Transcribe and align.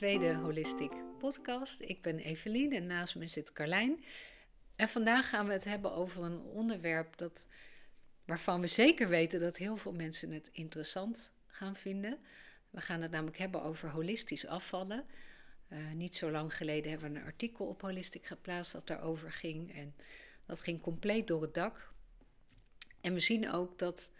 tweede 0.00 0.34
Holistic 0.34 0.92
Podcast. 1.18 1.80
Ik 1.80 2.02
ben 2.02 2.18
Evelien 2.18 2.72
en 2.72 2.86
naast 2.86 3.14
me 3.14 3.26
zit 3.26 3.52
Carlijn. 3.52 4.04
En 4.76 4.88
vandaag 4.88 5.28
gaan 5.28 5.46
we 5.46 5.52
het 5.52 5.64
hebben 5.64 5.92
over 5.92 6.22
een 6.22 6.40
onderwerp 6.40 7.16
dat, 7.16 7.46
waarvan 8.24 8.60
we 8.60 8.66
zeker 8.66 9.08
weten 9.08 9.40
dat 9.40 9.56
heel 9.56 9.76
veel 9.76 9.92
mensen 9.92 10.30
het 10.30 10.48
interessant 10.52 11.30
gaan 11.46 11.76
vinden. 11.76 12.18
We 12.70 12.80
gaan 12.80 13.02
het 13.02 13.10
namelijk 13.10 13.38
hebben 13.38 13.62
over 13.62 13.90
holistisch 13.90 14.46
afvallen. 14.46 15.04
Uh, 15.68 15.78
niet 15.92 16.16
zo 16.16 16.30
lang 16.30 16.56
geleden 16.56 16.90
hebben 16.90 17.12
we 17.12 17.18
een 17.18 17.24
artikel 17.24 17.66
op 17.66 17.80
Holistic 17.80 18.26
geplaatst 18.26 18.72
dat 18.72 18.86
daarover 18.86 19.32
ging. 19.32 19.74
En 19.74 19.94
dat 20.46 20.60
ging 20.60 20.80
compleet 20.80 21.26
door 21.26 21.42
het 21.42 21.54
dak. 21.54 21.92
En 23.00 23.14
we 23.14 23.20
zien 23.20 23.50
ook 23.50 23.78
dat 23.78 24.10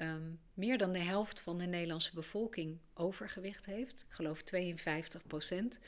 um, 0.00 0.40
meer 0.54 0.78
dan 0.78 0.92
de 0.92 0.98
helft 0.98 1.40
van 1.40 1.58
de 1.58 1.66
Nederlandse 1.66 2.14
bevolking 2.14 2.78
overgewicht 2.94 3.66
heeft. 3.66 4.04
Ik 4.08 4.14
geloof 4.14 4.42
52 4.42 5.26
procent. 5.26 5.78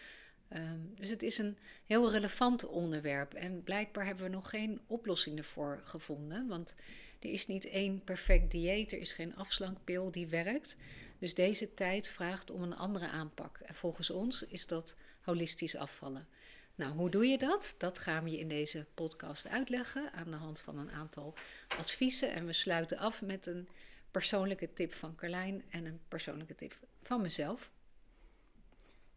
Um, 0.52 0.92
dus 0.94 1.08
het 1.08 1.22
is 1.22 1.38
een 1.38 1.58
heel 1.86 2.10
relevant 2.10 2.66
onderwerp. 2.66 3.34
En 3.34 3.62
blijkbaar 3.62 4.06
hebben 4.06 4.24
we 4.24 4.30
nog 4.30 4.50
geen 4.50 4.80
oplossing 4.86 5.38
ervoor 5.38 5.80
gevonden. 5.84 6.48
Want 6.48 6.74
er 7.20 7.30
is 7.30 7.46
niet 7.46 7.66
één 7.66 8.04
perfect 8.04 8.50
dieet, 8.50 8.92
er 8.92 8.98
is 8.98 9.12
geen 9.12 9.36
afslankpil 9.36 10.10
die 10.10 10.26
werkt. 10.26 10.76
Dus 11.18 11.34
deze 11.34 11.74
tijd 11.74 12.08
vraagt 12.08 12.50
om 12.50 12.62
een 12.62 12.76
andere 12.76 13.08
aanpak. 13.08 13.58
En 13.58 13.74
volgens 13.74 14.10
ons 14.10 14.42
is 14.42 14.66
dat 14.66 14.96
holistisch 15.20 15.76
afvallen. 15.76 16.28
Nou, 16.74 16.92
hoe 16.92 17.10
doe 17.10 17.26
je 17.26 17.38
dat? 17.38 17.74
Dat 17.78 17.98
gaan 17.98 18.24
we 18.24 18.30
je 18.30 18.38
in 18.38 18.48
deze 18.48 18.86
podcast 18.94 19.48
uitleggen 19.48 20.12
aan 20.12 20.30
de 20.30 20.36
hand 20.36 20.60
van 20.60 20.78
een 20.78 20.90
aantal 20.90 21.34
adviezen. 21.78 22.32
En 22.32 22.46
we 22.46 22.52
sluiten 22.52 22.98
af 22.98 23.22
met 23.22 23.46
een 23.46 23.68
persoonlijke 24.16 24.72
tip 24.72 24.94
van 24.94 25.14
Carlijn 25.14 25.64
en 25.68 25.84
een 25.84 26.00
persoonlijke 26.08 26.54
tip 26.54 26.78
van 27.02 27.20
mezelf. 27.20 27.70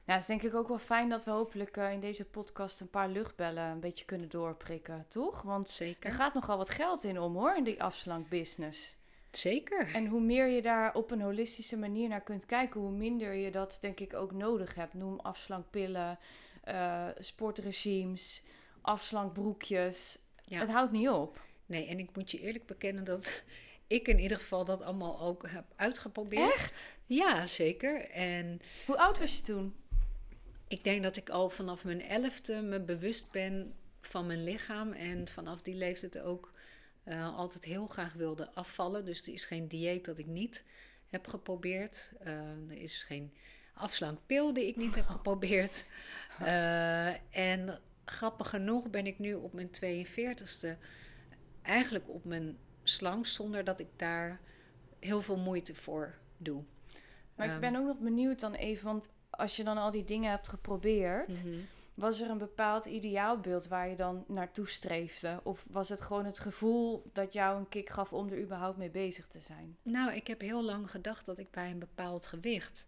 Ja, 0.05 0.13
het 0.13 0.21
is 0.21 0.27
denk 0.27 0.43
ik 0.43 0.53
ook 0.53 0.67
wel 0.67 0.79
fijn 0.79 1.09
dat 1.09 1.25
we 1.25 1.31
hopelijk 1.31 1.77
uh, 1.77 1.91
in 1.91 1.99
deze 1.99 2.25
podcast 2.25 2.79
een 2.79 2.89
paar 2.89 3.09
luchtbellen 3.09 3.63
een 3.63 3.79
beetje 3.79 4.05
kunnen 4.05 4.29
doorprikken, 4.29 5.05
toch? 5.09 5.41
Want 5.41 5.69
Zeker. 5.69 6.09
er 6.09 6.15
gaat 6.15 6.33
nogal 6.33 6.57
wat 6.57 6.69
geld 6.69 7.03
in 7.03 7.19
om 7.19 7.35
hoor, 7.35 7.55
in 7.55 7.63
die 7.63 7.83
afslankbusiness. 7.83 8.97
Zeker. 9.31 9.93
En 9.93 10.07
hoe 10.07 10.21
meer 10.21 10.47
je 10.47 10.61
daar 10.61 10.93
op 10.93 11.11
een 11.11 11.21
holistische 11.21 11.77
manier 11.77 12.09
naar 12.09 12.23
kunt 12.23 12.45
kijken, 12.45 12.81
hoe 12.81 12.91
minder 12.91 13.33
je 13.33 13.51
dat 13.51 13.77
denk 13.81 13.99
ik 13.99 14.13
ook 14.13 14.31
nodig 14.31 14.75
hebt. 14.75 14.93
Noem 14.93 15.19
afslankpillen, 15.19 16.19
uh, 16.67 17.07
sportregimes, 17.17 18.43
afslankbroekjes. 18.81 20.19
Ja. 20.43 20.59
Het 20.59 20.69
houdt 20.69 20.91
niet 20.91 21.09
op. 21.09 21.41
Nee, 21.65 21.87
en 21.87 21.99
ik 21.99 22.15
moet 22.15 22.31
je 22.31 22.39
eerlijk 22.39 22.65
bekennen 22.65 23.03
dat 23.03 23.43
ik 23.89 24.07
in 24.07 24.19
ieder 24.19 24.37
geval 24.37 24.65
dat 24.65 24.81
allemaal 24.81 25.19
ook 25.19 25.49
heb 25.49 25.65
uitgeprobeerd. 25.75 26.53
Echt? 26.53 26.97
Ja, 27.05 27.47
zeker. 27.47 28.09
En 28.09 28.61
Hoe 28.85 28.97
oud 28.97 29.19
was 29.19 29.35
je 29.35 29.41
toen? 29.41 29.75
Ik 30.67 30.83
denk 30.83 31.03
dat 31.03 31.17
ik 31.17 31.29
al 31.29 31.49
vanaf 31.49 31.83
mijn 31.83 32.01
elfde 32.01 32.61
me 32.61 32.79
bewust 32.79 33.31
ben 33.31 33.73
van 34.01 34.25
mijn 34.25 34.43
lichaam. 34.43 34.91
En 34.91 35.27
vanaf 35.27 35.61
die 35.61 35.75
leeftijd 35.75 36.19
ook 36.19 36.53
uh, 37.05 37.37
altijd 37.37 37.63
heel 37.63 37.87
graag 37.87 38.13
wilde 38.13 38.51
afvallen. 38.53 39.05
Dus 39.05 39.21
er 39.21 39.33
is 39.33 39.45
geen 39.45 39.67
dieet 39.67 40.05
dat 40.05 40.17
ik 40.17 40.25
niet 40.27 40.63
heb 41.09 41.27
geprobeerd. 41.27 42.11
Uh, 42.23 42.29
er 42.69 42.81
is 42.81 43.03
geen 43.03 43.33
afslankpil 43.73 44.53
die 44.53 44.67
ik 44.67 44.75
niet 44.75 44.95
heb 44.95 45.05
geprobeerd. 45.05 45.85
Uh, 46.41 47.07
en 47.53 47.79
grappig 48.05 48.49
genoeg 48.49 48.89
ben 48.89 49.07
ik 49.07 49.19
nu 49.19 49.33
op 49.33 49.53
mijn 49.53 49.69
42ste 49.69 50.77
eigenlijk 51.61 52.09
op 52.09 52.25
mijn 52.25 52.57
slank 52.83 53.27
zonder 53.27 53.63
dat 53.63 53.79
ik 53.79 53.87
daar 53.95 54.39
heel 54.99 55.21
veel 55.21 55.37
moeite 55.37 55.75
voor 55.75 56.17
doe. 56.37 56.63
Maar 57.35 57.53
ik 57.53 57.59
ben 57.59 57.73
ehm, 57.73 57.81
ook 57.81 57.87
nog 57.87 57.97
benieuwd 57.97 58.39
dan 58.39 58.53
even, 58.53 58.85
want 58.85 59.09
als 59.29 59.55
je 59.55 59.63
dan 59.63 59.77
al 59.77 59.91
die 59.91 60.03
dingen 60.03 60.29
hebt 60.29 60.47
geprobeerd, 60.47 61.43
mhm. 61.43 61.55
was 61.93 62.21
er 62.21 62.29
een 62.29 62.37
bepaald 62.37 62.85
ideaalbeeld 62.85 63.67
waar 63.67 63.89
je 63.89 63.95
dan 63.95 64.23
naartoe 64.27 64.69
streefde? 64.69 65.39
Of 65.43 65.65
was 65.69 65.89
het 65.89 66.01
gewoon 66.01 66.25
het 66.25 66.39
gevoel 66.39 67.09
dat 67.13 67.33
jou 67.33 67.59
een 67.59 67.69
kick 67.69 67.89
gaf 67.89 68.13
om 68.13 68.29
er 68.29 68.41
überhaupt 68.41 68.77
mee 68.77 68.89
bezig 68.89 69.27
te 69.27 69.39
zijn? 69.39 69.77
Nou, 69.81 70.13
ik 70.13 70.27
heb 70.27 70.41
heel 70.41 70.63
lang 70.63 70.91
gedacht 70.91 71.25
dat 71.25 71.37
ik 71.37 71.51
bij 71.51 71.71
een 71.71 71.79
bepaald 71.79 72.25
gewicht, 72.25 72.85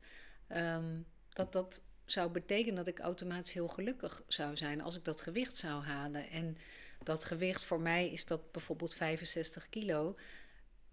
ehm, 0.48 1.00
dat 1.30 1.52
dat 1.52 1.82
zou 2.06 2.32
betekenen 2.32 2.76
dat 2.76 2.88
ik 2.88 3.00
automatisch 3.00 3.54
heel 3.54 3.68
gelukkig 3.68 4.24
zou 4.28 4.58
zijn 4.58 4.82
als 4.82 4.96
ik 4.96 5.06
dat 5.06 5.22
gewicht 5.22 5.58
zou 5.58 5.84
halen. 5.84 6.30
En 6.30 6.58
dat 7.06 7.26
gewicht 7.26 7.64
voor 7.64 7.80
mij 7.80 8.10
is 8.12 8.26
dat 8.26 8.52
bijvoorbeeld 8.52 8.94
65 8.94 9.70
kilo. 9.70 10.16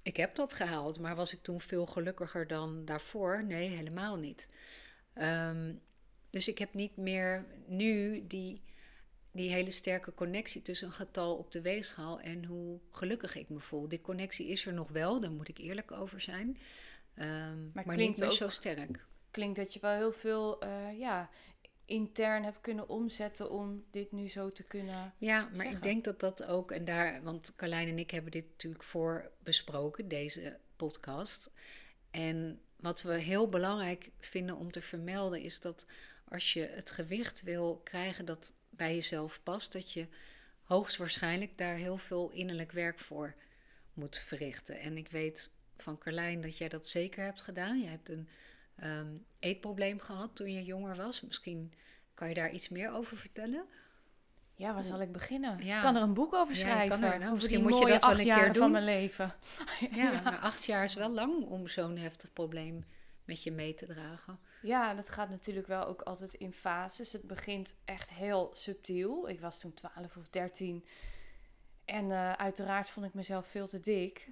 Ik 0.03 0.17
heb 0.17 0.35
dat 0.35 0.53
gehaald, 0.53 0.99
maar 1.01 1.17
was 1.17 1.33
ik 1.33 1.43
toen 1.43 1.61
veel 1.61 1.87
gelukkiger 1.87 2.47
dan 2.47 2.85
daarvoor? 2.85 3.45
Nee, 3.45 3.69
helemaal 3.69 4.17
niet. 4.17 4.49
Ehm, 5.13 5.73
dus 6.31 6.49
ik 6.49 6.59
heb 6.59 6.75
niet 6.75 6.97
meer 6.97 7.45
nu 7.67 8.25
die, 8.27 8.63
die 9.33 9.51
hele 9.51 9.71
sterke 9.71 10.15
connectie 10.15 10.63
tussen 10.63 10.87
een 10.87 10.95
getal 10.95 11.37
op 11.37 11.53
de 11.53 11.61
weegschaal 11.61 12.21
en 12.21 12.45
hoe 12.45 12.81
gelukkig 12.91 13.35
ik 13.37 13.49
me 13.49 13.61
voel. 13.61 13.89
Die 13.89 14.01
connectie 14.01 14.47
is 14.47 14.67
er 14.67 14.73
nog 14.73 14.89
wel, 14.89 15.21
daar 15.21 15.31
moet 15.31 15.49
ik 15.49 15.59
eerlijk 15.59 15.93
over 15.93 16.21
zijn. 16.21 16.59
Um, 17.19 17.71
maar, 17.75 17.87
maar 17.87 17.97
niet 17.97 18.19
meer 18.19 18.31
zo 18.31 18.49
sterk. 18.49 19.07
Klinkt 19.31 19.57
dat 19.57 19.73
je 19.73 19.81
wel 19.81 19.97
heel 19.97 20.13
veel 20.13 20.65
uh, 20.65 20.99
ja, 20.99 21.31
intern 21.89 22.45
heb 22.45 22.59
kunnen 22.61 22.89
omzetten 22.89 23.51
om 23.51 23.85
dit 23.91 24.13
nu 24.13 24.29
zo 24.29 24.53
te 24.53 24.63
kunnen. 24.63 25.15
Ja, 25.19 25.49
maar 25.57 25.71
ik 25.71 25.83
denk 25.83 26.05
dat 26.05 26.21
dat 26.21 26.45
ook, 26.45 26.71
en 26.71 26.85
daar, 26.85 27.23
want 27.23 27.53
Carlijn 27.57 27.89
en 27.89 27.99
ik 27.99 28.11
hebben 28.11 28.33
dit 28.33 28.49
natuurlijk 28.51 28.85
voor 28.85 29.31
besproken, 29.43 30.09
deze 30.09 30.59
podcast. 30.77 31.51
En 32.11 32.61
wat 32.77 33.03
we 33.03 33.13
heel 33.13 33.49
belangrijk 33.49 34.11
vinden 34.19 34.57
om 34.57 34.71
te 34.71 34.83
vermelden 34.83 35.41
is 35.41 35.61
dat 35.61 35.87
als 36.29 36.53
je 36.53 36.61
het 36.75 36.91
gewicht 36.91 37.43
wil 37.43 37.81
krijgen 37.85 38.25
dat 38.25 38.53
bij 38.71 38.95
jezelf 38.95 39.43
past, 39.43 39.73
dat 39.73 39.93
je 39.93 40.07
hoogstwaarschijnlijk 40.63 41.59
daar 41.59 41.77
heel 41.77 41.99
veel 41.99 42.31
innerlijk 42.31 42.73
werk 42.73 42.99
voor 42.99 43.35
moet 43.93 44.19
verrichten. 44.19 44.81
En 44.81 44.97
ik 44.97 45.09
weet 45.09 45.51
van 45.77 45.99
Carlijn 45.99 46.41
dat 46.41 46.59
jij 46.59 46.69
dat 46.69 46.89
zeker 46.89 47.25
hebt 47.25 47.41
gedaan. 47.41 47.81
Je 47.81 47.89
hebt 47.89 48.09
een 48.09 48.29
um, 48.85 49.25
eetprobleem 49.39 50.01
gehad 50.01 50.37
toen 50.37 50.53
je 50.53 50.65
jonger 50.65 50.97
was. 50.97 51.21
Misschien 51.21 51.73
kan 52.15 52.29
je 52.29 52.35
daar 52.35 52.51
iets 52.51 52.69
meer 52.69 52.93
over 52.93 53.17
vertellen. 53.17 53.65
Ja, 54.55 54.75
waar 54.75 54.85
zal 54.85 55.01
ik 55.01 55.13
beginnen? 55.13 55.65
Ja. 55.65 55.81
Kan 55.81 55.97
er 55.97 56.03
een 56.03 56.15
boek 56.15 56.35
over 56.35 56.57
schrijven? 56.57 57.01
Ja, 57.01 57.17
nou, 57.17 57.33
misschien 57.33 57.63
moet 57.63 57.79
je 57.79 57.87
dat 57.87 58.03
wel 58.03 58.11
een 58.11 58.17
keer 58.17 58.45
doen. 58.45 58.55
van 58.55 58.71
mijn 58.71 58.85
leven. 58.85 59.35
ja, 59.91 60.11
ja, 60.13 60.21
maar 60.23 60.39
acht 60.39 60.65
jaar 60.65 60.85
is 60.85 60.95
wel 60.95 61.11
lang 61.11 61.45
om 61.45 61.69
zo'n 61.69 61.97
heftig 61.97 62.33
probleem 62.33 62.85
met 63.25 63.43
je 63.43 63.53
mee 63.53 63.75
te 63.75 63.87
dragen. 63.87 64.39
Ja, 64.63 64.95
dat 64.95 65.09
gaat 65.09 65.29
natuurlijk 65.29 65.67
wel 65.67 65.85
ook 65.85 66.03
altijd 66.03 66.35
in 66.35 66.53
fases. 66.53 67.13
Het 67.13 67.23
begint 67.23 67.77
echt 67.85 68.11
heel 68.11 68.51
subtiel. 68.53 69.29
Ik 69.29 69.41
was 69.41 69.61
toen 69.61 69.75
12 69.75 70.17
of 70.17 70.29
13. 70.29 70.85
En 71.85 72.05
uh, 72.05 72.33
uiteraard 72.33 72.89
vond 72.89 73.07
ik 73.07 73.15
mezelf 73.15 73.47
veel 73.47 73.67
te 73.67 73.81
dik. 73.81 74.31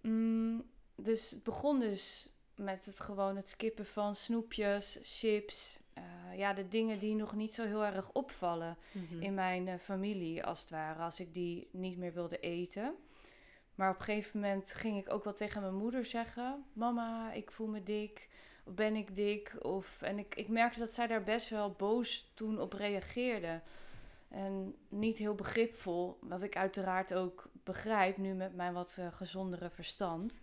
Mm, 0.00 0.64
dus 0.96 1.30
het 1.30 1.42
begon 1.42 1.80
dus 1.80 2.28
met 2.56 2.84
het 2.84 3.00
gewoon 3.00 3.36
het 3.36 3.48
skippen 3.48 3.86
van 3.86 4.14
snoepjes, 4.14 4.98
chips. 5.02 5.80
Uh, 5.98 6.38
ja, 6.38 6.52
de 6.52 6.68
dingen 6.68 6.98
die 6.98 7.14
nog 7.14 7.34
niet 7.34 7.54
zo 7.54 7.64
heel 7.64 7.84
erg 7.84 8.12
opvallen 8.12 8.76
mhm. 8.92 9.22
in 9.22 9.34
mijn 9.34 9.66
uh, 9.66 9.74
familie, 9.74 10.44
als 10.44 10.60
het 10.60 10.70
ware. 10.70 11.02
Als 11.02 11.20
ik 11.20 11.34
die 11.34 11.68
niet 11.72 11.98
meer 11.98 12.12
wilde 12.12 12.38
eten. 12.38 12.94
Maar 13.74 13.90
op 13.90 13.98
een 13.98 14.04
gegeven 14.04 14.40
moment 14.40 14.74
ging 14.74 14.96
ik 14.96 15.12
ook 15.12 15.24
wel 15.24 15.34
tegen 15.34 15.60
mijn 15.60 15.74
moeder 15.74 16.04
zeggen: 16.04 16.64
Mama, 16.72 17.32
ik 17.32 17.50
voel 17.50 17.66
me 17.66 17.82
dik. 17.82 18.28
Of 18.64 18.74
ben 18.74 18.96
ik 18.96 19.14
dik? 19.14 19.56
Of, 19.60 20.02
en 20.02 20.18
ik, 20.18 20.34
ik 20.34 20.48
merkte 20.48 20.78
dat 20.78 20.92
zij 20.92 21.06
daar 21.06 21.22
best 21.22 21.48
wel 21.48 21.70
boos 21.70 22.32
toen 22.34 22.60
op 22.60 22.72
reageerde. 22.72 23.60
En 24.28 24.76
niet 24.88 25.16
heel 25.16 25.34
begripvol, 25.34 26.18
wat 26.20 26.42
ik 26.42 26.56
uiteraard 26.56 27.14
ook 27.14 27.48
begrijp 27.64 28.16
nu 28.16 28.34
met 28.34 28.54
mijn 28.54 28.72
wat 28.72 28.96
uh, 29.00 29.06
gezondere 29.12 29.70
verstand. 29.70 30.40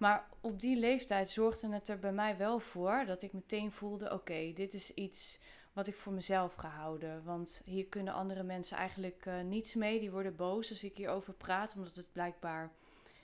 Maar 0.00 0.28
op 0.40 0.60
die 0.60 0.76
leeftijd 0.76 1.30
zorgde 1.30 1.72
het 1.72 1.88
er 1.88 1.98
bij 1.98 2.12
mij 2.12 2.36
wel 2.36 2.58
voor 2.58 3.04
dat 3.06 3.22
ik 3.22 3.32
meteen 3.32 3.72
voelde: 3.72 4.12
oké, 4.12 4.52
dit 4.54 4.74
is 4.74 4.94
iets 4.94 5.38
wat 5.72 5.86
ik 5.86 5.96
voor 5.96 6.12
mezelf 6.12 6.54
ga 6.54 6.68
houden. 6.68 7.24
Want 7.24 7.62
hier 7.64 7.86
kunnen 7.86 8.14
andere 8.14 8.42
mensen 8.42 8.76
eigenlijk 8.76 9.26
uh, 9.26 9.40
niets 9.40 9.74
mee. 9.74 10.00
Die 10.00 10.10
worden 10.10 10.36
boos 10.36 10.70
als 10.70 10.84
ik 10.84 10.96
hierover 10.96 11.32
praat, 11.32 11.74
omdat 11.76 11.96
het 11.96 12.12
blijkbaar 12.12 12.72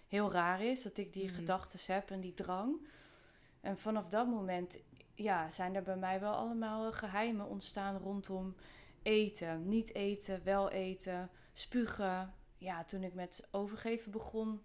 heel 0.09 0.33
raar 0.33 0.63
is 0.63 0.83
dat 0.83 0.97
ik 0.97 1.13
die 1.13 1.29
mm 1.29 1.35
gedachten 1.35 1.95
heb 1.95 2.11
en 2.11 2.21
die 2.21 2.35
drang. 2.35 2.89
En 3.61 3.79
vanaf 3.79 4.09
dat 4.09 4.27
moment 4.27 4.79
ja, 5.15 5.51
zijn 5.51 5.75
er 5.75 5.83
bij 5.83 5.97
mij 5.97 6.21
wel 6.21 6.35
allemaal 6.35 6.93
geheimen 6.93 7.47
ontstaan 7.47 7.99
rondom 7.99 8.55
eten. 9.03 9.69
Niet 9.69 9.95
eten, 9.95 10.41
wel 10.45 10.71
eten, 10.71 11.31
spugen. 11.53 12.35
Ja, 12.59 12.85
toen 12.85 13.03
ik 13.03 13.15
met 13.15 13.49
overgeven 13.51 14.11
begon, 14.11 14.63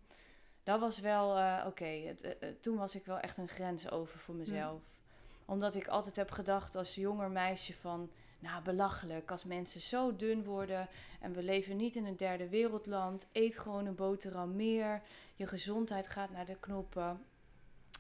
dat 0.64 0.80
was 0.80 1.00
wel 1.00 1.38
uh, 1.38 1.58
oké. 1.60 1.68
Okay. 1.68 2.04
Uh, 2.04 2.50
toen 2.62 2.78
was 2.78 2.96
ik 2.96 3.06
wel 3.06 3.20
echt 3.20 3.38
een 3.38 3.48
grens 3.48 3.92
over 3.92 4.20
voor 4.20 4.36
mezelf. 4.36 4.82
Omdat 5.46 5.76
ik 5.76 5.88
altijd 5.88 6.16
heb 6.16 6.32
gedacht 6.32 6.76
als 6.76 6.96
jonger 6.96 7.32
meisje 7.32 7.74
van... 7.74 8.12
Nou, 8.40 8.64
belachelijk 8.64 9.32
als 9.32 9.44
mensen 9.44 9.82
zo 9.82 10.16
dun 10.16 10.44
worden 10.44 10.88
en 11.20 11.34
we 11.34 11.44
leven 11.44 11.78
niet 11.78 11.96
in 11.96 12.06
een 12.06 12.18
derde 12.18 12.50
wereldland. 12.50 13.28
Eet 13.32 13.58
gewoon 13.58 13.86
een 13.86 13.96
boterham 13.96 14.56
meer. 14.56 15.02
Je 15.36 15.46
gezondheid 15.46 16.08
gaat 16.08 16.32
naar 16.32 16.46
de 16.46 16.58
knoppen. 16.60 17.26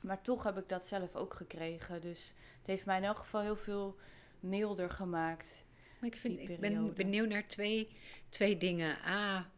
Maar 0.02 0.22
toch 0.22 0.44
heb 0.44 0.58
ik 0.58 0.69
dat 0.69 0.88
zelf 0.88 1.16
ook 1.16 1.34
gekregen. 1.34 2.02
Dus 2.02 2.34
het 2.58 2.68
heeft 2.68 2.86
mij 2.86 2.98
in 2.98 3.04
elk 3.04 3.18
geval 3.18 3.42
heel 3.42 3.56
veel 3.56 3.98
milder 4.40 4.90
gemaakt. 4.90 5.63
Maar 6.00 6.10
ik, 6.10 6.16
vind, 6.16 6.40
ik 6.40 6.60
ben 6.60 6.94
benieuwd 6.94 7.30
naar 7.30 7.48
twee, 7.48 7.96
twee 8.30 8.58
dingen. 8.58 8.98
A, 9.06 9.50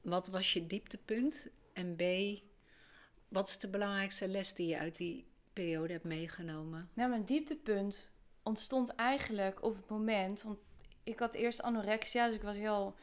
wat 0.00 0.28
was 0.28 0.52
je 0.52 0.66
dieptepunt? 0.66 1.48
En 1.80 1.96
B, 1.96 2.02
wat 3.28 3.48
is 3.48 3.58
de 3.58 3.68
belangrijkste 3.68 4.28
les 4.28 4.54
die 4.54 4.68
je 4.68 4.78
uit 4.78 4.96
die 4.96 5.26
periode 5.52 5.92
hebt 5.92 6.04
meegenomen? 6.04 6.90
Nou, 6.94 7.10
mijn 7.10 7.24
dieptepunt 7.24 8.10
ontstond 8.42 8.94
eigenlijk 8.94 9.62
op 9.62 9.76
het 9.76 9.88
moment. 9.88 10.42
Want 10.42 10.58
ik 11.04 11.18
had 11.18 11.34
eerst 11.34 11.62
anorexia, 11.62 12.26
dus 12.26 12.34
ik 12.34 12.42
was 12.42 12.56
heel 12.56 12.94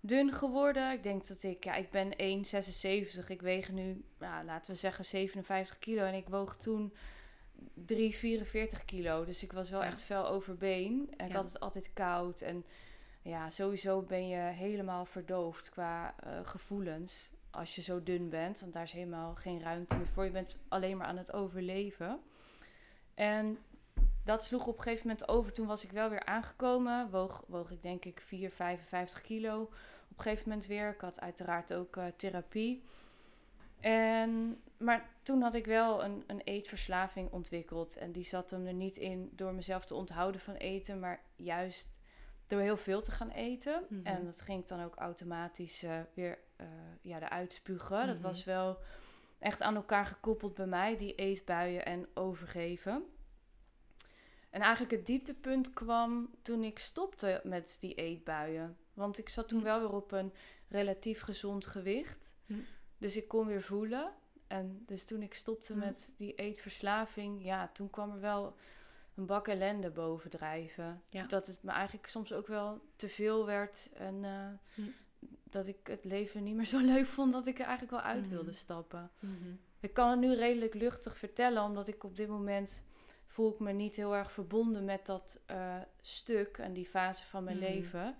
dun 0.00 0.32
geworden. 0.32 0.92
Ik 0.92 1.02
denk 1.02 1.26
dat 1.26 1.42
ik, 1.42 1.64
ja, 1.64 1.74
ik 1.74 1.90
ben 1.90 2.12
1,76. 3.22 3.26
Ik 3.26 3.42
weeg 3.42 3.72
nu, 3.72 4.04
nou, 4.18 4.44
laten 4.44 4.72
we 4.72 4.78
zeggen, 4.78 5.04
57 5.04 5.78
kilo. 5.78 6.04
En 6.04 6.14
ik 6.14 6.28
woog 6.28 6.56
toen 6.56 6.92
3,44 7.92 8.84
kilo. 8.84 9.24
Dus 9.24 9.42
ik 9.42 9.52
was 9.52 9.70
wel 9.70 9.80
Ja. 9.80 9.86
echt 9.86 10.02
fel 10.02 10.28
overbeen. 10.28 11.10
En 11.16 11.26
ik 11.26 11.32
had 11.32 11.44
het 11.44 11.60
altijd 11.60 11.92
koud. 11.92 12.40
En 12.40 12.64
ja, 13.22 13.50
sowieso 13.50 14.02
ben 14.02 14.28
je 14.28 14.36
helemaal 14.36 15.04
verdoofd 15.04 15.68
qua 15.68 16.14
eh, 16.20 16.40
gevoelens. 16.42 17.30
Als 17.56 17.74
je 17.74 17.82
zo 17.82 18.02
dun 18.02 18.28
bent, 18.28 18.60
want 18.60 18.72
daar 18.72 18.82
is 18.82 18.92
helemaal 18.92 19.34
geen 19.34 19.60
ruimte 19.60 19.96
meer 19.96 20.08
voor. 20.08 20.24
Je 20.24 20.30
bent 20.30 20.58
alleen 20.68 20.96
maar 20.96 21.06
aan 21.06 21.16
het 21.16 21.32
overleven. 21.32 22.20
En 23.14 23.58
dat 24.24 24.44
sloeg 24.44 24.66
op 24.66 24.76
een 24.76 24.82
gegeven 24.82 25.06
moment 25.06 25.28
over. 25.28 25.52
Toen 25.52 25.66
was 25.66 25.84
ik 25.84 25.90
wel 25.90 26.08
weer 26.08 26.24
aangekomen. 26.24 27.10
Woog, 27.10 27.44
woog 27.46 27.70
ik 27.70 27.82
denk 27.82 28.04
ik 28.04 28.20
4, 28.20 28.50
55 28.50 29.20
kilo. 29.20 29.62
Op 29.62 30.16
een 30.16 30.22
gegeven 30.22 30.48
moment 30.48 30.66
weer. 30.66 30.90
Ik 30.90 31.00
had 31.00 31.20
uiteraard 31.20 31.74
ook 31.74 31.96
eh, 31.96 32.04
therapie. 32.16 32.82
En, 33.80 34.62
maar 34.76 35.10
toen 35.22 35.42
had 35.42 35.54
ik 35.54 35.66
wel 35.66 36.04
een, 36.04 36.24
een 36.26 36.40
eetverslaving 36.40 37.30
ontwikkeld. 37.30 37.96
En 37.96 38.12
die 38.12 38.24
zat 38.24 38.50
hem 38.50 38.66
er 38.66 38.74
niet 38.74 38.96
in 38.96 39.30
door 39.32 39.54
mezelf 39.54 39.84
te 39.84 39.94
onthouden 39.94 40.40
van 40.40 40.54
eten. 40.54 41.00
Maar 41.00 41.20
juist 41.36 41.88
door 42.46 42.60
heel 42.60 42.76
veel 42.76 43.02
te 43.02 43.10
gaan 43.10 43.30
eten. 43.30 43.84
Mhm. 43.88 44.06
En 44.06 44.24
dat 44.24 44.40
ging 44.40 44.60
ik 44.60 44.68
dan 44.68 44.82
ook 44.82 44.96
automatisch 44.96 45.82
eh, 45.82 46.00
weer 46.14 46.38
eh 46.56 46.66
ja, 47.02 47.20
eruit 47.22 47.52
spugen. 47.52 48.06
Dat 48.06 48.14
Mhm. 48.16 48.26
was 48.26 48.44
wel 48.44 48.78
echt 49.38 49.62
aan 49.62 49.74
elkaar 49.76 50.06
gekoppeld 50.06 50.54
bij 50.54 50.66
mij. 50.66 50.96
Die 50.96 51.14
eetbuien 51.14 51.84
en 51.84 52.06
overgeven. 52.14 53.04
En 54.50 54.60
eigenlijk 54.62 54.92
het 54.92 55.06
dieptepunt 55.06 55.72
kwam 55.72 56.30
toen 56.42 56.64
ik 56.64 56.78
stopte 56.78 57.40
met 57.44 57.76
die 57.80 57.94
eetbuien. 57.94 58.76
Want 58.94 59.18
ik 59.18 59.28
zat 59.28 59.48
toen 59.48 59.58
Hm. 59.58 59.64
wel 59.64 59.80
weer 59.80 59.92
op 59.92 60.12
een 60.12 60.32
relatief 60.68 61.20
gezond 61.20 61.66
gewicht. 61.66 62.34
Hm. 62.46 62.54
Dus 62.98 63.16
ik 63.16 63.28
kon 63.28 63.46
weer 63.46 63.62
voelen. 63.62 64.12
En 64.46 64.82
dus 64.86 65.04
toen 65.04 65.22
ik 65.22 65.34
stopte 65.34 65.74
met 65.76 66.10
die 66.16 66.34
eetverslaving, 66.34 67.44
ja, 67.44 67.68
toen 67.72 67.90
kwam 67.90 68.10
er 68.12 68.20
wel 68.20 68.56
een 69.14 69.26
bak 69.26 69.48
ellende 69.48 69.90
bovendrijven. 69.90 71.02
Ja. 71.08 71.26
Dat 71.26 71.46
het 71.46 71.62
me 71.62 71.70
eigenlijk 71.70 72.08
soms 72.08 72.32
ook 72.32 72.46
wel 72.46 72.80
te 72.96 73.08
veel 73.08 73.46
werd. 73.46 73.88
En 73.94 74.24
eh. 74.24 74.84
Dat 75.56 75.66
ik 75.66 75.86
het 75.86 76.04
leven 76.04 76.42
niet 76.42 76.54
meer 76.54 76.66
zo 76.66 76.78
leuk 76.94 77.06
vond 77.06 77.32
dat 77.32 77.46
ik 77.46 77.58
er 77.58 77.64
eigenlijk 77.64 77.90
wel 77.92 78.00
uit 78.12 78.20
Mhm. 78.20 78.30
wilde 78.30 78.52
stappen. 78.52 79.10
Mhm. 79.20 79.32
Ik 79.80 79.94
kan 79.94 80.10
het 80.10 80.18
nu 80.20 80.34
redelijk 80.34 80.74
luchtig 80.74 81.16
vertellen, 81.18 81.62
omdat 81.62 81.88
ik 81.88 82.04
op 82.04 82.16
dit 82.16 82.28
moment 82.28 82.82
voel 83.26 83.52
ik 83.52 83.58
me 83.58 83.72
niet 83.72 83.96
heel 83.96 84.16
erg 84.16 84.32
verbonden 84.32 84.84
met 84.84 85.06
dat 85.06 85.40
eh, 85.46 85.76
stuk 86.00 86.58
en 86.58 86.72
die 86.72 86.86
fase 86.86 87.26
van 87.26 87.44
mijn 87.44 87.56
Mhm. 87.56 87.66
leven. 87.66 88.16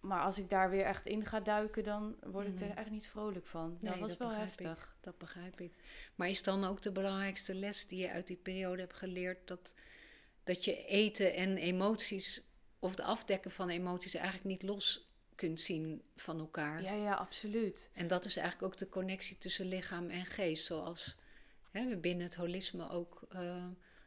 Maar 0.00 0.20
als 0.20 0.38
ik 0.38 0.50
daar 0.50 0.70
weer 0.70 0.84
echt 0.84 1.06
in 1.06 1.24
ga 1.26 1.40
duiken, 1.40 1.84
dan 1.84 2.16
word 2.26 2.46
ik 2.46 2.60
er 2.60 2.70
echt 2.76 2.90
niet 2.90 3.06
vrolijk 3.08 3.46
van. 3.46 3.78
Nee, 3.80 3.90
dat 3.92 4.00
was 4.00 4.08
dat 4.16 4.18
wel 4.18 4.30
heftig. 4.36 4.96
Dat 5.00 5.18
begrijp 5.18 5.60
ik. 5.60 5.72
Maar 6.14 6.28
is 6.28 6.42
dan 6.42 6.64
ook 6.64 6.82
de 6.82 6.92
belangrijkste 6.92 7.54
les 7.54 7.86
die 7.86 7.98
je 7.98 8.10
uit 8.10 8.26
die 8.26 8.36
periode 8.36 8.80
hebt 8.80 8.94
geleerd 8.94 9.48
dat, 9.48 9.74
dat 10.44 10.64
je 10.64 10.84
eten 10.86 11.34
en 11.34 11.56
emoties 11.56 12.42
of 12.78 12.90
het 12.90 13.00
afdekken 13.00 13.50
van 13.50 13.68
emoties 13.68 14.14
eigenlijk 14.14 14.44
niet 14.44 14.62
los 14.62 15.08
kunt 15.36 15.60
zien 15.60 16.02
van 16.16 16.38
elkaar? 16.38 16.82
Ja, 16.82 16.92
ja, 16.92 17.14
absoluut. 17.14 17.90
En 17.92 18.06
dat 18.08 18.24
is 18.24 18.36
eigenlijk 18.36 18.72
ook 18.72 18.78
de 18.78 18.88
connectie 18.88 19.38
tussen 19.38 19.66
lichaam 19.66 20.10
en 20.10 20.26
geest, 20.26 20.64
zoals 20.64 21.16
hè, 21.70 21.88
we 21.88 21.96
binnen 21.96 22.24
het 22.26 22.34
holisme 22.34 22.90
ook 22.90 23.22
eh, 23.28 23.64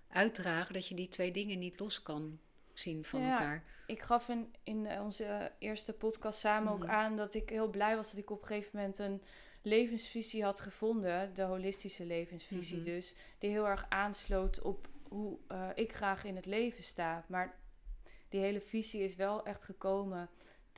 uitdragen 0.08 0.74
dat 0.74 0.88
je 0.88 0.96
die 0.96 1.10
twee 1.10 1.32
dingen 1.32 1.60
niet 1.60 1.80
los 1.80 2.02
kan 2.02 2.40
zien 2.74 3.06
van 3.06 3.22
Ja. 3.22 3.32
elkaar. 3.32 3.64
Ik 3.88 4.02
gaf 4.02 4.30
in, 4.30 4.54
in 4.64 4.86
eh, 4.86 5.02
onze 5.04 5.52
eerste 5.60 5.94
podcast 5.94 6.40
samen 6.40 6.74
ook 6.74 6.84
Mhm. 6.84 6.90
aan 6.92 7.16
dat 7.16 7.34
ik 7.34 7.50
heel 7.50 7.70
blij 7.70 7.96
was 7.96 8.10
dat 8.12 8.20
ik 8.20 8.30
op 8.30 8.42
een 8.42 8.48
gegeven 8.48 8.70
moment 8.74 8.98
een 9.00 9.22
levensvisie 9.62 10.44
had 10.44 10.60
gevonden. 10.60 11.34
De 11.34 11.42
holistische 11.42 12.06
levensvisie 12.06 12.76
Mhm. 12.76 12.86
dus. 12.86 13.16
Die 13.38 13.50
heel 13.50 13.68
erg 13.68 13.86
aansloot 13.90 14.62
op 14.62 14.88
hoe 15.04 15.38
eh, 15.48 15.70
ik 15.76 15.94
graag 15.94 16.24
in 16.24 16.36
het 16.36 16.46
leven 16.46 16.84
sta. 16.84 17.26
Maar 17.28 17.58
die 18.30 18.40
hele 18.42 18.62
visie 18.62 19.04
is 19.04 19.16
wel 19.16 19.46
echt 19.46 19.64
gekomen 19.64 20.30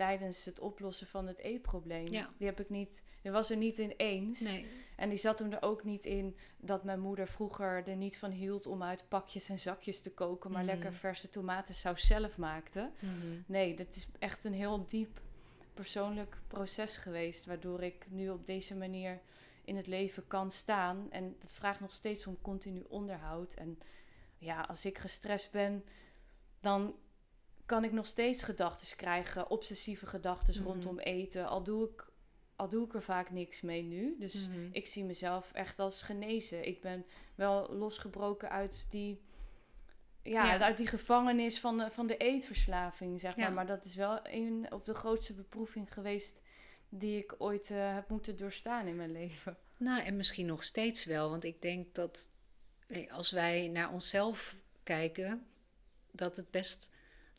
tijdens 0.02 0.46
het 0.46 0.60
oplossen 0.60 1.08
van 1.08 1.28
het 1.28 1.38
eetprobleem. 1.38 2.08
Ja. 2.08 2.30
Die 2.38 2.48
heb 2.48 2.60
ik 2.60 2.70
niet, 2.70 3.04
die 3.22 3.32
was 3.32 3.50
er 3.50 3.58
niet 3.58 3.78
in 3.80 3.94
eens. 3.98 4.40
Nee. 4.40 4.66
En 4.96 5.10
die 5.10 5.18
zat 5.18 5.40
hem 5.40 5.52
er 5.52 5.62
ook 5.62 5.84
niet 5.84 6.06
in 6.06 6.38
dat 6.58 6.84
mijn 6.84 7.00
moeder 7.00 7.28
vroeger 7.28 7.88
er 7.88 7.96
niet 7.96 8.18
van 8.18 8.32
hield 8.32 8.66
om 8.66 8.84
uit 8.84 9.06
pakjes 9.08 9.50
en 9.50 9.60
zakjes 9.60 10.02
te 10.02 10.12
koken, 10.14 10.52
maar 10.52 10.64
Mhm. 10.64 10.72
lekker 10.72 10.94
verse 10.94 11.30
tomatensaus 11.30 12.08
zelf 12.08 12.38
maakte. 12.38 12.92
Mhm. 13.00 13.12
Nee, 13.46 13.76
dat 13.76 13.96
is 13.96 14.08
echt 14.20 14.44
een 14.44 14.54
heel 14.54 14.86
diep 14.88 15.22
persoonlijk 15.74 16.38
proces 16.48 16.98
geweest, 16.98 17.46
waardoor 17.46 17.82
ik 17.84 18.06
nu 18.10 18.30
op 18.30 18.46
deze 18.46 18.76
manier 18.76 19.22
in 19.66 19.76
het 19.76 19.88
leven 19.88 20.28
kan 20.28 20.52
staan. 20.52 21.08
En 21.12 21.36
dat 21.40 21.54
vraagt 21.54 21.80
nog 21.80 21.92
steeds 21.94 22.28
om 22.28 22.42
continu 22.42 22.84
onderhoud. 22.90 23.54
En 23.54 23.80
ja, 24.38 24.62
als 24.62 24.86
ik 24.86 24.98
gestrest 24.98 25.52
ben, 25.52 25.84
dan 26.60 26.96
kan 27.72 27.84
ik 27.84 27.92
nog 27.92 28.06
steeds 28.06 28.44
gedachten 28.44 28.98
krijgen, 28.98 29.50
obsessieve 29.50 30.06
gedachten 30.06 30.54
Mhm. 30.56 30.64
rondom 30.64 31.00
eten. 31.00 31.48
Al 31.48 31.64
doe, 31.64 31.90
ik, 31.90 32.08
al 32.56 32.70
doe 32.70 32.86
ik 32.86 32.94
er 32.94 33.02
vaak 33.04 33.32
niks 33.32 33.62
mee 33.62 33.82
nu. 33.84 34.16
Dus 34.20 34.48
Mhm. 34.48 34.68
ik 34.72 34.88
zie 34.88 35.04
mezelf 35.04 35.52
echt 35.54 35.80
als 35.80 36.02
genezen. 36.02 36.68
Ik 36.68 36.82
ben 36.82 37.06
wel 37.36 37.74
losgebroken 37.74 38.50
uit 38.50 38.88
die, 38.90 39.22
ja, 40.24 40.46
Ja. 40.54 40.60
Uit 40.60 40.78
die 40.78 40.88
gevangenis 40.88 41.60
van 41.60 41.78
de, 41.78 41.92
van 41.92 42.08
de 42.08 42.18
eetverslaving, 42.18 43.20
zeg 43.20 43.36
maar. 43.38 43.48
Ja. 43.48 43.54
Maar 43.54 43.66
dat 43.66 43.86
is 43.86 43.96
wel 43.96 44.20
een, 44.24 44.72
of 44.72 44.84
de 44.84 44.94
grootste 44.94 45.34
beproeving 45.34 45.94
geweest 45.94 46.42
die 46.90 47.18
ik 47.18 47.36
ooit 47.38 47.72
eh, 47.72 47.94
heb 47.94 48.10
moeten 48.10 48.38
doorstaan 48.38 48.88
in 48.88 48.96
mijn 48.96 49.12
leven. 49.12 49.58
Nou, 49.78 50.02
en 50.04 50.16
misschien 50.16 50.46
nog 50.46 50.64
steeds 50.64 51.06
wel, 51.06 51.30
want 51.30 51.44
ik 51.44 51.62
denk 51.62 51.96
dat 51.96 52.30
eh, 52.88 53.12
als 53.14 53.32
wij 53.32 53.68
naar 53.68 53.92
onszelf 53.92 54.56
kijken, 54.84 55.46
dat 56.12 56.36
het 56.36 56.52
best 56.52 56.90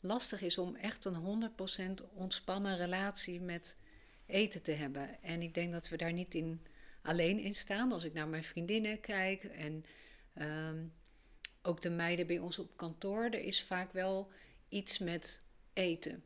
lastig 0.03 0.41
is 0.41 0.57
om 0.57 0.75
echt 0.75 1.05
een 1.05 1.51
100% 2.01 2.03
ontspannen 2.13 2.77
relatie 2.77 3.41
met 3.41 3.75
eten 4.25 4.61
te 4.61 4.71
hebben. 4.71 5.21
En 5.23 5.41
ik 5.41 5.53
denk 5.53 5.71
dat 5.71 5.89
we 5.89 5.97
daar 5.97 6.13
niet 6.13 6.35
in 6.35 6.61
alleen 7.01 7.39
in 7.39 7.55
staan. 7.55 7.91
Als 7.91 8.03
ik 8.03 8.13
naar 8.13 8.27
mijn 8.27 8.43
vriendinnen 8.43 8.99
kijk 8.99 9.43
en 9.43 9.85
ehm, 10.33 10.83
ook 11.61 11.81
de 11.81 11.89
meiden 11.89 12.27
bij 12.27 12.39
ons 12.39 12.59
op 12.59 12.77
kantoor, 12.77 13.23
er 13.23 13.39
is 13.43 13.63
vaak 13.63 13.93
wel 13.93 14.31
iets 14.69 14.99
met 14.99 15.41
eten. 15.73 16.23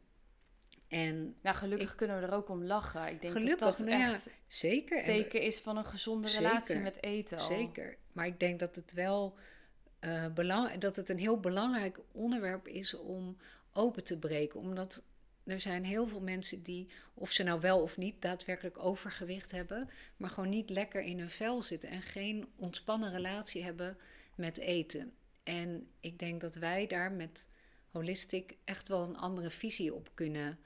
En 0.87 1.35
Nou, 1.41 1.55
gelukkig 1.55 1.95
kunnen 1.95 2.19
we 2.21 2.27
er 2.27 2.33
ook 2.33 2.49
om 2.49 2.63
lachen. 2.63 3.07
Ik 3.07 3.21
denk 3.21 3.33
Gelukkig, 3.33 3.59
dat 3.59 3.77
dat 3.77 3.87
nou 3.87 3.99
ja, 3.99 4.19
zeker. 4.47 4.97
en- 4.97 5.05
teken 5.05 5.41
is 5.41 5.59
van 5.59 5.77
een 5.77 5.85
gezonde 5.85 6.27
Zeker. 6.27 6.47
relatie 6.47 6.79
met 6.79 7.03
eten 7.03 7.37
al. 7.37 7.45
Zeker. 7.45 7.97
Maar 8.11 8.25
ik 8.27 8.39
denk 8.39 8.59
dat 8.59 8.75
het 8.75 8.93
wel 8.93 9.37
eh, 9.99 10.27
belang, 10.33 10.77
dat 10.77 10.95
het 10.95 11.09
een 11.09 11.19
heel 11.19 11.39
belangrijk 11.39 11.99
onderwerp 12.11 12.67
is 12.67 12.93
om 12.93 13.37
open 13.77 14.03
te 14.03 14.17
breken. 14.17 14.59
Omdat 14.59 15.03
er 15.43 15.61
zijn 15.61 15.85
heel 15.85 16.07
veel 16.07 16.21
mensen 16.21 16.63
die, 16.63 16.87
of 17.13 17.31
ze 17.31 17.43
nou 17.43 17.61
wel 17.61 17.81
of 17.81 17.97
niet 17.97 18.21
daadwerkelijk 18.21 18.77
overgewicht 18.77 19.51
hebben, 19.51 19.89
maar 20.17 20.29
gewoon 20.29 20.49
niet 20.49 20.69
lekker 20.69 21.01
in 21.01 21.19
hun 21.19 21.29
vel 21.29 21.61
zitten 21.61 21.89
en 21.89 22.01
geen 22.01 22.47
ontspannen 22.55 23.11
relatie 23.11 23.63
hebben 23.63 23.97
met 24.35 24.57
eten. 24.57 25.13
En 25.43 25.87
ik 25.99 26.19
denk 26.19 26.41
dat 26.41 26.55
wij 26.55 26.87
daar 26.87 27.11
met 27.11 27.47
Holistic 27.91 28.57
echt 28.63 28.87
wel 28.87 29.03
een 29.03 29.17
andere 29.17 29.49
visie 29.49 29.93
op 29.93 30.09
kunnen 30.13 30.59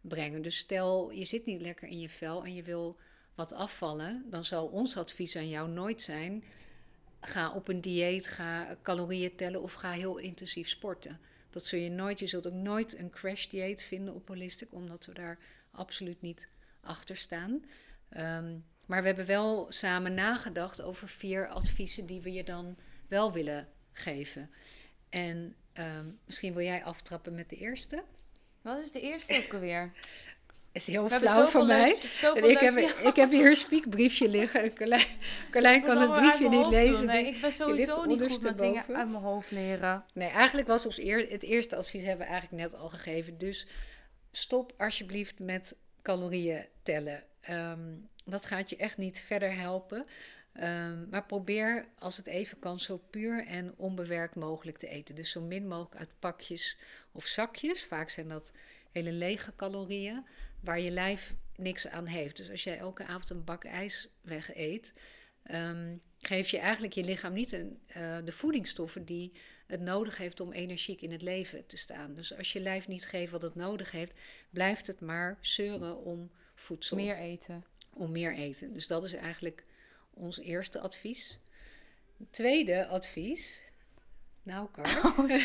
brengen. 0.00 0.42
Dus 0.42 0.56
stel 0.56 1.10
je 1.10 1.24
zit 1.24 1.46
niet 1.46 1.60
lekker 1.60 1.88
in 1.88 2.00
je 2.00 2.08
vel 2.08 2.44
en 2.44 2.54
je 2.54 2.62
wil 2.62 2.98
wat 3.34 3.52
afvallen, 3.52 4.24
dan 4.30 4.44
zal 4.44 4.66
ons 4.66 4.96
advies 4.96 5.36
aan 5.36 5.48
jou 5.48 5.68
nooit 5.68 6.02
zijn: 6.02 6.44
ga 7.20 7.52
op 7.52 7.68
een 7.68 7.80
dieet, 7.80 8.26
ga 8.26 8.76
calorieën 8.82 9.36
tellen 9.36 9.62
of 9.62 9.72
ga 9.72 9.90
heel 9.90 10.18
intensief 10.18 10.68
sporten. 10.68 11.20
Dat 11.50 11.66
zul 11.66 11.78
je 11.78 11.90
nooit. 11.90 12.18
Je 12.18 12.26
zult 12.26 12.46
ook 12.46 12.52
nooit 12.52 12.98
een 12.98 13.10
crash 13.10 13.46
dieet 13.46 13.82
vinden 13.82 14.14
op 14.14 14.28
Holistic, 14.28 14.72
omdat 14.72 15.06
we 15.06 15.12
daar 15.12 15.38
absoluut 15.70 16.20
niet 16.20 16.48
achter 16.80 17.16
staan. 17.16 17.64
Ehm, 18.08 18.58
maar 18.86 19.00
we 19.00 19.06
hebben 19.06 19.26
wel 19.26 19.66
samen 19.68 20.14
nagedacht 20.14 20.82
over 20.82 21.08
vier 21.08 21.48
adviezen 21.48 22.06
die 22.06 22.20
we 22.20 22.32
je 22.32 22.44
dan 22.44 22.76
wel 23.08 23.32
willen 23.32 23.68
geven. 23.92 24.50
En 25.08 25.54
ehm, 25.72 26.06
misschien 26.24 26.54
wil 26.54 26.64
jij 26.64 26.84
aftrappen 26.84 27.34
met 27.34 27.48
de 27.48 27.56
eerste. 27.56 28.02
Wat 28.62 28.78
is 28.78 28.92
de 28.92 29.00
eerste 29.00 29.42
ook 29.44 29.54
alweer? 29.54 29.92
is 30.72 30.86
heel 30.86 31.08
We 31.08 31.18
flauw 31.18 31.46
voor 31.46 31.66
mij. 31.66 31.84
leuks- 31.84 32.18
zoveel 32.20 32.42
En 32.42 32.50
ik, 32.50 32.58
heb, 32.58 32.78
ja. 32.78 33.08
ik 33.08 33.16
heb 33.16 33.30
hier 33.30 33.50
een 33.50 33.56
spiekbriefje 33.56 34.28
liggen. 34.28 34.62
En 34.62 34.74
Carlijn, 35.50 35.82
kan 35.82 36.00
het 36.00 36.12
briefje 36.20 36.48
niet 36.48 36.66
lezen. 36.66 37.06
Nee, 37.06 37.26
ik 37.26 37.40
ben 37.40 37.52
sowieso 37.52 38.04
niet 38.04 38.22
goed 38.26 38.40
met 38.42 38.58
dingen 38.58 38.84
uit 38.86 39.10
mijn 39.10 39.22
hoofd 39.22 39.50
leren. 39.50 40.04
Nee, 40.14 40.28
eigenlijk 40.28 40.68
was 40.68 40.86
ons 40.86 40.98
eer, 40.98 41.26
het 41.30 41.42
eerste 41.42 41.76
advies 41.76 42.02
hebben 42.04 42.26
we 42.26 42.32
eigenlijk 42.32 42.62
net 42.62 42.80
al 42.80 42.88
gegeven. 42.88 43.38
Dus 43.38 43.66
stop 44.32 44.72
alsjeblieft 44.78 45.38
met 45.38 45.74
calorieën 46.02 46.64
tellen. 46.82 47.22
Ehm, 47.40 47.80
dat 48.24 48.46
gaat 48.46 48.70
je 48.70 48.76
echt 48.76 48.96
niet 48.96 49.20
verder 49.20 49.54
helpen. 49.56 50.06
Ehm, 50.52 51.08
maar 51.10 51.24
probeer 51.24 51.86
als 51.98 52.16
het 52.16 52.26
even 52.26 52.58
kan 52.58 52.78
zo 52.78 53.00
puur 53.10 53.46
en 53.46 53.74
onbewerkt 53.76 54.34
mogelijk 54.34 54.78
te 54.78 54.88
eten. 54.88 55.14
Dus 55.14 55.30
zo 55.30 55.40
min 55.40 55.68
mogelijk 55.68 56.00
uit 56.00 56.10
pakjes 56.18 56.76
of 57.12 57.26
zakjes. 57.26 57.82
Vaak 57.84 58.08
zijn 58.08 58.28
dat 58.28 58.52
hele 58.92 59.12
lege 59.12 59.52
calorieën 59.56 60.26
waar 60.60 60.80
je 60.80 60.90
lijf 60.90 61.34
niks 61.56 61.88
aan 61.88 62.06
heeft. 62.06 62.36
Dus 62.36 62.50
als 62.50 62.64
jij 62.64 62.78
elke 62.78 63.04
avond 63.04 63.30
een 63.30 63.44
bak 63.44 63.64
ijs 63.64 64.08
weg 64.20 64.56
eet, 64.56 64.92
ehm, 65.42 65.96
geef 66.18 66.48
je 66.50 66.58
eigenlijk 66.58 66.92
je 66.92 67.04
lichaam 67.04 67.32
niet 67.32 67.52
een, 67.52 67.80
eh, 67.86 68.18
de 68.24 68.32
voedingsstoffen 68.32 69.04
die 69.04 69.32
het 69.66 69.80
nodig 69.80 70.16
heeft 70.16 70.40
om 70.40 70.52
energiek 70.52 71.00
in 71.00 71.12
het 71.12 71.22
leven 71.22 71.66
te 71.66 71.76
staan. 71.76 72.14
Dus 72.14 72.36
als 72.36 72.52
je 72.52 72.60
lijf 72.60 72.88
niet 72.88 73.06
geeft 73.06 73.32
wat 73.32 73.42
het 73.42 73.54
nodig 73.54 73.90
heeft, 73.90 74.12
blijft 74.50 74.86
het 74.86 75.00
maar 75.00 75.38
zeuren 75.40 76.04
om 76.04 76.30
voedsel, 76.54 76.96
Meer 76.96 77.16
eten. 77.16 77.64
om 77.90 78.12
meer 78.12 78.34
eten. 78.34 78.72
Dus 78.72 78.86
dat 78.86 79.04
is 79.04 79.12
eigenlijk 79.12 79.64
ons 80.10 80.38
eerste 80.38 80.80
advies. 80.80 81.38
Tweede 82.30 82.86
advies. 82.86 83.62
Nou, 84.42 84.68
Kar, 84.70 84.88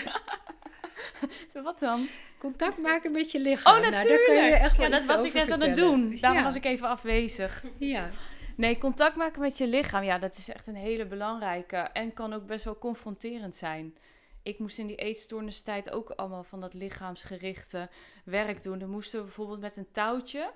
Zo, 1.54 1.62
wat 1.62 1.80
dan? 1.80 2.08
Contact 2.46 2.78
maken 2.78 3.12
met 3.12 3.32
je 3.32 3.40
lichaam. 3.40 3.74
Oh, 3.76 3.80
Nou, 3.80 3.92
daar 3.92 3.92
natuurlijk! 3.92 4.26
kun 4.26 4.36
je 4.46 4.56
echt 4.56 4.78
ja, 4.78 4.90
dat 4.90 5.06
was 5.06 5.24
ik 5.24 5.34
net 5.34 5.52
aan 5.52 5.62
het 5.62 5.76
doen. 5.76 6.18
Daarom 6.22 6.40
ja. 6.40 6.46
was 6.46 6.56
ik 6.56 6.66
even 6.66 6.88
afwezig. 6.88 7.64
Ja, 7.78 8.10
Nee, 8.56 8.78
contact 8.78 9.16
maken 9.16 9.42
met 9.42 9.58
je 9.58 9.68
lichaam, 9.68 10.04
ja, 10.04 10.18
dat 10.18 10.38
is 10.38 10.50
echt 10.50 10.68
een 10.68 10.76
hele 10.76 11.06
belangrijke. 11.06 11.78
En 11.78 12.14
kan 12.14 12.34
ook 12.34 12.46
best 12.46 12.66
wel 12.66 12.78
confronterend 12.78 13.56
zijn. 13.56 13.98
Ik 14.44 14.60
moest 14.60 14.78
in 14.78 14.88
die 14.88 14.96
eetstoornistijd 14.96 15.92
ook 15.92 16.10
allemaal 16.10 16.44
van 16.44 16.60
dat 16.62 16.74
lichaamsgerichte 16.74 17.90
werk 18.26 18.64
doen. 18.64 18.80
Dan 18.80 18.90
moesten 18.90 19.20
we 19.20 19.26
bijvoorbeeld 19.26 19.60
met 19.60 19.78
een 19.78 19.92
touwtje. 19.92 20.52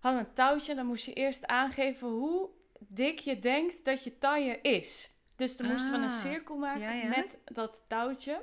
Hadden 0.00 0.22
we 0.22 0.28
een 0.28 0.34
touwtje 0.34 0.70
en 0.70 0.76
dan 0.76 0.86
moest 0.86 1.04
je 1.04 1.12
eerst 1.12 1.46
aangeven 1.46 2.08
hoe 2.08 2.48
dik 2.78 3.18
je 3.18 3.38
denkt 3.38 3.84
dat 3.84 4.04
je 4.04 4.18
taille 4.18 4.58
is. 4.60 5.10
Dus 5.36 5.56
dan 5.56 5.66
moesten 5.66 5.90
we 5.90 5.98
een 5.98 6.04
Ah, 6.04 6.20
cirkel 6.20 6.56
maken 6.56 6.80
ja, 6.80 6.92
ja. 6.92 7.08
met 7.08 7.38
dat 7.44 7.82
touwtje. 7.88 8.42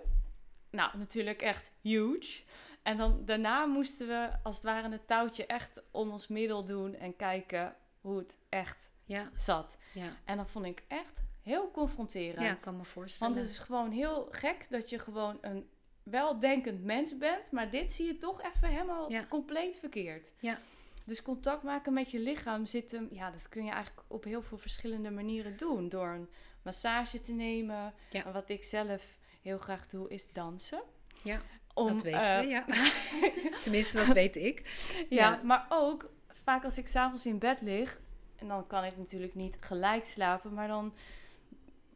Nou, 0.76 0.98
natuurlijk 0.98 1.42
echt 1.42 1.72
huge. 1.82 2.42
En 2.84 2.98
dan 2.98 3.26
daarna 3.26 3.66
moesten 3.66 4.08
we 4.08 4.30
als 4.44 4.56
het 4.56 4.66
ware 4.66 4.90
het 4.92 5.08
touwtje 5.08 5.46
echt 5.46 5.82
om 5.92 6.12
ons 6.12 6.28
middel 6.28 6.66
doen 6.66 6.96
en 6.96 7.16
kijken 7.16 7.76
hoe 8.02 8.18
het 8.18 8.38
echt 8.50 8.90
ja, 9.06 9.30
zat. 9.36 9.78
ja. 9.94 10.16
En 10.26 10.38
dat 10.38 10.50
vond 10.50 10.66
ik 10.66 10.84
echt 10.88 11.22
heel 11.42 11.72
confronterend. 11.72 12.42
Ja, 12.48 12.54
kan 12.54 12.78
me 12.78 12.84
voorstellen. 12.84 13.34
Want 13.34 13.46
het 13.46 13.56
is 13.56 13.60
gewoon 13.62 13.92
heel 13.92 14.28
gek 14.32 14.66
dat 14.70 14.90
je 14.90 15.00
gewoon 15.00 15.38
een 15.42 15.70
weldenkend 16.04 16.84
mens 16.84 17.18
bent, 17.18 17.52
maar 17.52 17.70
dit 17.70 17.92
zie 17.92 18.06
je 18.06 18.18
toch 18.18 18.42
even 18.42 18.68
helemaal 18.68 19.12
Ja. 19.12 19.26
compleet 19.30 19.78
verkeerd. 19.78 20.32
Ja. 20.40 20.60
Dus 21.06 21.22
contact 21.22 21.64
maken 21.64 21.94
met 21.94 22.12
je 22.12 22.20
lichaam 22.20 22.66
zit 22.66 22.92
hem, 22.92 23.08
ja, 23.12 23.32
dat 23.32 23.50
kun 23.50 23.66
je 23.66 23.72
eigenlijk 23.72 24.06
op 24.08 24.24
heel 24.24 24.42
veel 24.42 24.58
verschillende 24.58 25.12
manieren 25.12 25.58
doen. 25.58 25.90
Door 25.90 26.08
een 26.08 26.30
massage 26.62 27.20
te 27.20 27.32
nemen. 27.34 27.94
Ja. 28.10 28.32
Wat 28.32 28.50
ik 28.50 28.64
zelf 28.64 29.18
heel 29.44 29.58
graag 29.58 29.88
doe, 29.88 30.10
is 30.10 30.32
dansen. 30.32 30.82
Ja, 31.24 31.42
Om, 31.74 31.88
dat 31.88 32.04
weten 32.04 32.22
eh, 32.22 32.40
we, 32.40 32.46
ja. 32.48 32.66
Tenminste, 33.64 33.98
dat 34.06 34.08
weet 34.16 34.36
ik. 34.36 34.62
Ja, 35.10 35.30
Ja. 35.32 35.40
maar 35.44 35.66
ook 35.70 36.10
vaak 36.44 36.64
als 36.64 36.78
ik 36.78 36.88
s'avonds 36.88 37.26
in 37.26 37.40
bed 37.40 37.62
lig, 37.62 38.00
en 38.36 38.48
dan 38.48 38.68
kan 38.68 38.84
ik 38.84 38.98
natuurlijk 38.98 39.36
niet 39.36 39.58
gelijk 39.60 40.06
slapen, 40.06 40.54
maar 40.54 40.68
dan 40.68 40.94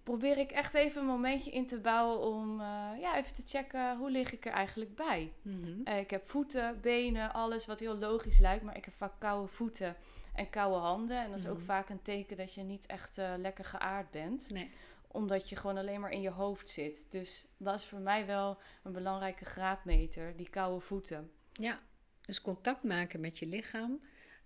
probeer 0.04 0.38
ik 0.38 0.52
echt 0.52 0.74
even 0.74 1.02
een 1.02 1.08
momentje 1.08 1.52
in 1.52 1.68
te 1.68 1.80
bouwen 1.80 2.20
om 2.20 2.62
eh, 2.62 2.90
ja, 3.00 3.18
even 3.18 3.34
te 3.34 3.42
checken 3.46 3.98
hoe 3.98 4.12
lig 4.12 4.32
ik 4.34 4.46
er 4.46 4.52
eigenlijk 4.52 4.96
bij. 4.96 5.32
Mhm. 5.42 5.82
Eh, 5.84 5.98
ik 6.00 6.10
heb 6.10 6.30
voeten, 6.30 6.82
benen, 6.82 7.34
alles 7.34 7.66
wat 7.66 7.80
heel 7.80 7.98
logisch 7.98 8.40
lijkt, 8.40 8.64
maar 8.64 8.78
ik 8.78 8.86
heb 8.86 8.94
vaak 8.94 9.14
koude 9.18 9.48
voeten 9.48 9.96
en 10.34 10.50
koude 10.50 10.78
handen. 10.78 11.18
En 11.24 11.30
dat 11.30 11.40
is 11.40 11.48
ook 11.48 11.58
Mhm. 11.58 11.66
vaak 11.66 11.90
een 11.90 12.02
teken 12.02 12.38
dat 12.38 12.54
je 12.54 12.62
niet 12.64 12.86
echt 12.86 13.18
lekker 13.38 13.66
geaard 13.66 14.12
bent, 14.12 14.50
Nee. 14.50 14.70
Omdat 15.08 15.50
je 15.50 15.56
gewoon 15.56 15.78
alleen 15.78 16.00
maar 16.00 16.12
in 16.12 16.22
je 16.22 16.30
hoofd 16.30 16.70
zit. 16.70 17.06
Dus 17.10 17.46
dat 17.58 17.76
is 17.76 17.86
voor 17.86 18.00
mij 18.00 18.26
wel 18.26 18.58
een 18.84 18.92
belangrijke 18.92 19.46
graadmeter, 19.46 20.36
die 20.36 20.50
koude 20.50 20.80
voeten. 20.80 21.32
Ja, 21.54 21.80
dus 22.22 22.42
contact 22.42 22.84
maken 22.84 23.20
met 23.20 23.38
je 23.38 23.46
lichaam. 23.46 24.02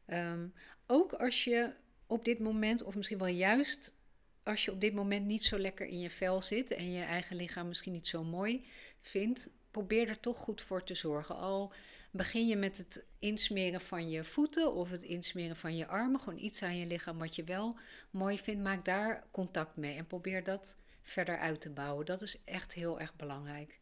Ehm, 0.06 0.48
ook 0.88 1.14
als 1.14 1.44
je 1.44 1.74
op 2.08 2.26
dit 2.26 2.40
moment, 2.40 2.84
of 2.84 2.96
misschien 2.96 3.18
wel 3.18 3.28
juist 3.28 4.00
als 4.44 4.66
je 4.66 4.72
op 4.72 4.82
dit 4.82 4.94
moment 4.94 5.26
niet 5.26 5.44
zo 5.44 5.60
lekker 5.60 5.88
in 5.88 6.00
je 6.00 6.10
vel 6.10 6.42
zit 6.42 6.72
en 6.72 6.92
je 6.92 7.04
eigen 7.04 7.36
lichaam 7.36 7.68
misschien 7.68 7.94
niet 7.94 8.08
zo 8.08 8.24
mooi 8.24 8.66
vindt, 9.02 9.50
probeer 9.72 10.10
er 10.10 10.20
toch 10.20 10.38
goed 10.38 10.62
voor 10.62 10.84
te 10.84 10.96
zorgen. 10.96 11.36
Al 11.36 11.74
begin 12.12 12.48
je 12.48 12.56
met 12.56 12.78
het 12.78 13.04
insmeren 13.20 13.82
van 13.82 14.10
je 14.10 14.24
voeten 14.24 14.74
of 14.74 14.90
het 14.90 15.04
insmeren 15.04 15.56
van 15.56 15.76
je 15.76 15.88
armen, 15.88 16.20
gewoon 16.20 16.40
iets 16.40 16.64
aan 16.64 16.78
je 16.78 16.86
lichaam 16.86 17.18
wat 17.18 17.36
je 17.36 17.44
wel 17.44 17.78
mooi 18.10 18.38
vindt, 18.38 18.64
maak 18.64 18.86
daar 18.86 19.24
contact 19.32 19.76
mee 19.76 19.96
en 19.96 20.08
probeer 20.08 20.44
dat 20.44 20.76
verder 21.02 21.38
uit 21.38 21.62
te 21.62 21.70
bouwen. 21.70 22.06
Dat 22.06 22.22
is 22.22 22.44
echt 22.44 22.74
heel 22.74 23.00
erg 23.00 23.16
belangrijk. 23.16 23.80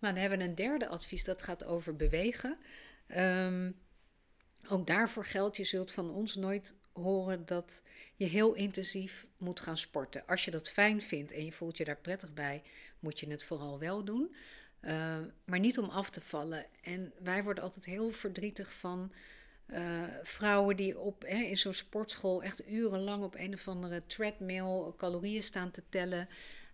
Nou, 0.00 0.14
dan 0.14 0.22
hebben 0.22 0.38
we 0.38 0.44
een 0.44 0.54
derde 0.54 0.88
advies, 0.88 1.24
dat 1.24 1.42
gaat 1.42 1.64
over 1.64 1.96
bewegen. 1.96 2.58
Ehm, 3.06 3.70
ook 4.68 4.86
daarvoor 4.86 5.24
geldt, 5.24 5.56
je 5.56 5.64
zult 5.64 5.92
van 5.92 6.10
ons 6.10 6.34
nooit 6.34 6.76
horen 6.92 7.46
dat 7.46 7.82
je 8.16 8.24
heel 8.24 8.54
intensief 8.54 9.26
moet 9.36 9.60
gaan 9.60 9.78
sporten. 9.78 10.26
Als 10.26 10.44
je 10.44 10.50
dat 10.50 10.70
fijn 10.70 11.02
vindt 11.02 11.32
en 11.32 11.44
je 11.44 11.52
voelt 11.52 11.76
je 11.76 11.84
daar 11.84 12.00
prettig 12.00 12.32
bij, 12.32 12.62
moet 12.98 13.20
je 13.20 13.30
het 13.30 13.44
vooral 13.44 13.78
wel 13.78 14.04
doen. 14.04 14.34
Eh, 14.82 15.18
maar 15.44 15.58
niet 15.58 15.78
om 15.78 15.88
af 15.88 16.10
te 16.10 16.20
vallen. 16.20 16.66
En 16.82 17.12
wij 17.22 17.44
worden 17.44 17.64
altijd 17.64 17.84
heel 17.84 18.10
verdrietig 18.10 18.72
van 18.72 19.12
eh, 19.66 20.02
vrouwen 20.22 20.76
die 20.76 20.98
op, 20.98 21.22
hè, 21.26 21.42
in 21.42 21.56
zo'n 21.56 21.72
sportschool 21.72 22.42
echt 22.42 22.68
urenlang 22.68 23.22
op 23.22 23.34
een 23.34 23.54
of 23.54 23.68
andere 23.68 24.02
treadmill 24.06 24.92
calorieën 24.96 25.42
staan 25.42 25.70
te 25.70 25.82
tellen. 25.88 26.28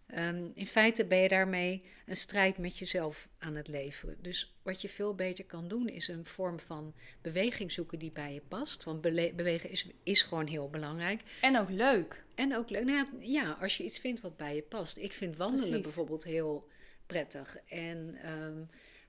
Ehm, 0.06 0.44
in 0.54 0.66
feite 0.66 1.04
ben 1.04 1.18
je 1.18 1.28
daarmee 1.28 1.82
een 2.06 2.16
strijd 2.16 2.58
met 2.58 2.78
jezelf 2.78 3.28
aan 3.38 3.54
het 3.54 3.68
leveren. 3.68 4.16
Dus 4.22 4.54
wat 4.62 4.82
je 4.82 4.88
veel 4.88 5.14
beter 5.14 5.44
kan 5.44 5.68
doen, 5.68 5.88
is 5.88 6.08
een 6.08 6.26
vorm 6.26 6.60
van 6.60 6.94
beweging 7.22 7.72
zoeken 7.72 7.98
die 7.98 8.12
bij 8.12 8.34
je 8.34 8.42
past. 8.48 8.84
Want 8.84 9.00
bewegen 9.00 9.70
is, 9.70 9.86
is 10.02 10.22
gewoon 10.22 10.46
heel 10.46 10.68
belangrijk. 10.68 11.22
En 11.40 11.58
ook 11.58 11.70
leuk. 11.70 12.24
En 12.34 12.56
ook 12.56 12.70
leuk, 12.70 12.84
nou 12.84 12.96
ja, 12.96 13.08
ja, 13.20 13.56
als 13.60 13.76
je 13.76 13.84
iets 13.84 13.98
vindt 13.98 14.20
wat 14.20 14.36
bij 14.36 14.54
je 14.54 14.62
past. 14.62 14.96
Ik 14.96 15.12
vind 15.12 15.36
wandelen 15.36 15.66
Precies. 15.66 15.84
bijvoorbeeld 15.84 16.24
heel 16.24 16.68
prettig. 17.08 17.56
En, 17.68 18.18
ehm, 18.22 18.62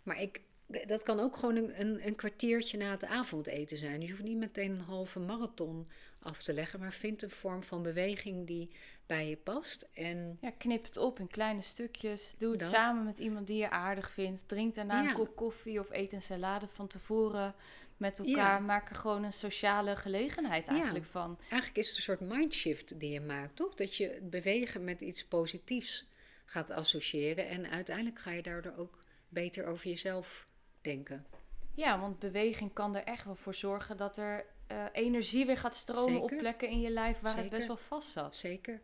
maar 0.03 0.21
ik, 0.21 0.41
dat 0.87 1.03
kan 1.03 1.19
ook 1.19 1.35
gewoon 1.37 1.55
een, 1.55 1.79
een, 1.79 2.05
een 2.07 2.15
kwartiertje 2.15 2.77
na 2.77 2.91
het 2.91 3.05
avondeten 3.05 3.77
zijn. 3.77 4.01
Je 4.01 4.09
hoeft 4.09 4.23
niet 4.23 4.37
meteen 4.37 4.71
een 4.71 4.79
halve 4.79 5.19
marathon 5.19 5.87
af 6.19 6.43
te 6.43 6.53
leggen, 6.53 6.79
maar 6.79 6.93
vind 6.93 7.21
een 7.23 7.29
vorm 7.29 7.63
van 7.63 7.83
beweging 7.83 8.47
die 8.47 8.69
bij 9.05 9.29
je 9.29 9.35
past. 9.37 9.87
En 9.93 10.37
Ja, 10.41 10.51
knip 10.57 10.83
het 10.83 10.97
op 10.97 11.19
in 11.19 11.27
kleine 11.27 11.61
stukjes. 11.61 12.35
Doe 12.37 12.51
het 12.51 12.59
Dat. 12.59 12.69
samen 12.69 13.05
met 13.05 13.17
iemand 13.19 13.47
die 13.47 13.57
je 13.57 13.69
aardig 13.69 14.11
vindt. 14.11 14.47
Drink 14.47 14.75
daarna 14.75 15.01
Ja. 15.01 15.09
een 15.09 15.15
kop 15.15 15.35
koffie 15.35 15.79
of 15.79 15.89
eet 15.91 16.13
een 16.13 16.21
salade 16.21 16.67
van 16.67 16.87
tevoren 16.87 17.55
met 17.97 18.19
elkaar. 18.19 18.33
Ja. 18.35 18.59
Maak 18.59 18.89
er 18.89 18.95
gewoon 18.95 19.23
een 19.23 19.33
sociale 19.33 19.95
gelegenheid 19.95 20.65
Ja. 20.65 20.71
eigenlijk 20.73 21.05
van. 21.05 21.37
eigenlijk 21.41 21.77
is 21.77 21.87
het 21.87 21.97
een 21.97 22.03
soort 22.03 22.19
mindshift 22.19 22.99
die 22.99 23.11
je 23.11 23.21
maakt, 23.21 23.55
toch? 23.55 23.75
Dat 23.75 23.95
je 23.95 24.19
bewegen 24.21 24.83
met 24.83 25.01
iets 25.01 25.25
positiefs 25.25 26.07
gaat 26.49 26.71
associëren. 26.71 27.47
En 27.47 27.69
uiteindelijk 27.69 28.19
ga 28.19 28.31
je 28.31 28.41
daardoor 28.41 28.73
ook 28.77 28.97
beter 29.29 29.65
over 29.65 29.87
jezelf 29.87 30.47
denken. 30.81 31.25
Ja, 31.73 31.99
want 31.99 32.19
beweging 32.19 32.73
kan 32.73 32.95
er 32.95 33.03
echt 33.03 33.25
wel 33.25 33.35
voor 33.35 33.53
zorgen 33.53 33.97
dat 33.97 34.17
er 34.17 34.45
eh, 34.67 34.85
energie 34.91 35.45
weer 35.45 35.57
gaat 35.57 35.75
stromen 35.75 36.21
op 36.21 36.33
plekken 36.37 36.69
in 36.69 36.81
je 36.81 36.89
lijf 36.89 37.19
waar 37.19 37.37
het 37.37 37.49
best 37.49 37.67
wel 37.67 37.77
vast 37.77 38.09
zat. 38.09 38.37
Zeker. 38.37 38.81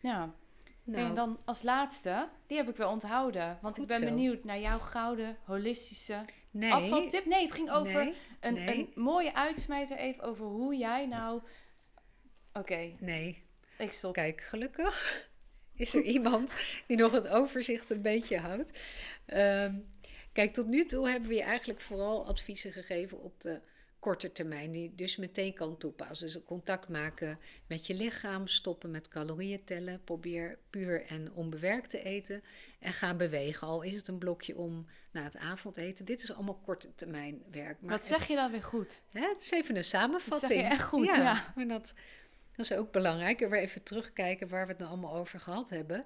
Ja. 0.00 0.34
Nou, 0.84 1.08
En 1.08 1.14
dan 1.14 1.38
als 1.44 1.62
laatste, 1.62 2.28
die 2.46 2.56
heb 2.56 2.68
ik 2.68 2.76
wel 2.76 2.90
onthouden. 2.90 3.58
Want 3.62 3.74
Goed 3.74 3.82
ik 3.82 3.88
ben 3.88 4.08
zo. 4.08 4.14
benieuwd 4.14 4.44
naar 4.44 4.58
jouw 4.58 4.78
gouden, 4.78 5.36
holistische 5.44 6.24
nee, 6.50 6.72
afvaltip. 6.72 7.26
Nee, 7.26 7.42
het 7.42 7.52
ging 7.52 7.70
over 7.70 8.04
nee, 8.04 8.14
een, 8.40 8.54
nee. 8.54 8.78
een 8.78 9.02
mooie 9.02 9.34
uitsmijter 9.34 9.96
even 9.96 10.22
over 10.24 10.46
hoe 10.46 10.76
jij 10.76 11.06
nou... 11.06 11.42
Oké, 12.52 12.92
nee. 12.98 13.44
ik 13.78 13.92
stop. 13.92 14.12
Kijk, 14.12 14.40
gelukkig 14.40 15.26
is 15.78 15.94
er 15.94 16.02
iemand 16.02 16.52
die 16.86 16.96
nog 16.96 17.12
het 17.12 17.28
overzicht 17.28 17.90
een 17.90 18.02
beetje 18.02 18.38
houdt. 18.38 18.70
Ehm, 19.26 19.74
kijk, 20.32 20.54
tot 20.54 20.66
nu 20.66 20.86
toe 20.86 21.08
hebben 21.08 21.28
we 21.28 21.34
je 21.34 21.42
eigenlijk 21.42 21.80
vooral 21.80 22.26
adviezen 22.26 22.72
gegeven 22.72 23.22
op 23.22 23.40
de 23.40 23.60
korte 23.98 24.32
termijn, 24.32 24.70
die 24.72 24.82
je 24.82 24.94
dus 24.94 25.16
meteen 25.16 25.54
kan 25.54 25.76
toepassen. 25.76 26.26
Dus 26.26 26.42
contact 26.44 26.88
maken 26.88 27.38
met 27.66 27.86
je 27.86 27.94
lichaam, 27.94 28.46
stoppen 28.46 28.90
met 28.90 29.08
calorieën 29.08 29.64
tellen, 29.64 30.00
probeer 30.04 30.58
puur 30.70 31.06
en 31.06 31.32
onbewerkt 31.32 31.90
te 31.90 32.02
eten 32.02 32.42
en 32.78 32.92
ga 32.92 33.14
bewegen. 33.14 33.66
Al 33.66 33.82
is 33.82 33.94
het 33.94 34.08
een 34.08 34.18
blokje 34.18 34.56
om 34.56 34.86
na 35.10 35.22
het 35.22 35.36
avondeten. 35.36 36.04
Dit 36.04 36.22
is 36.22 36.32
allemaal 36.32 36.60
korte 36.64 36.94
termijn 36.94 37.42
werk. 37.50 37.80
Maar 37.80 37.90
Wat 37.90 38.04
zeg 38.04 38.26
je 38.26 38.34
dan 38.34 38.50
weer 38.50 38.62
goed? 38.62 39.02
Hè, 39.10 39.20
het 39.20 39.40
is 39.40 39.50
even 39.50 39.76
een 39.76 39.84
samenvatting. 39.84 40.40
Dat 40.40 40.50
zeg 40.50 40.58
je 40.58 40.62
echt 40.62 40.82
goed, 40.82 41.06
ja. 41.06 41.52
Maar 41.54 41.68
dat, 41.68 41.94
dat 42.58 42.70
is 42.70 42.76
ook 42.76 42.92
belangrijk. 42.92 43.38
Weer 43.38 43.60
even 43.60 43.82
terugkijken 43.82 44.48
waar 44.48 44.64
we 44.64 44.70
het 44.70 44.78
nou 44.78 44.90
allemaal 44.90 45.14
over 45.14 45.40
gehad 45.40 45.70
hebben. 45.70 46.04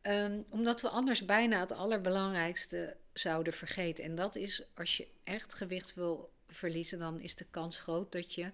Ehm, 0.00 0.40
omdat 0.48 0.80
we 0.80 0.88
anders 0.88 1.24
bijna 1.24 1.60
het 1.60 1.72
allerbelangrijkste 1.72 2.96
zouden 3.12 3.52
vergeten. 3.52 4.04
En 4.04 4.14
dat 4.14 4.36
is 4.36 4.68
als 4.74 4.96
je 4.96 5.08
echt 5.24 5.54
gewicht 5.54 5.94
wil 5.94 6.30
verliezen, 6.48 6.98
dan 6.98 7.20
is 7.20 7.34
de 7.34 7.46
kans 7.50 7.80
groot 7.80 8.12
dat 8.12 8.34
je 8.34 8.50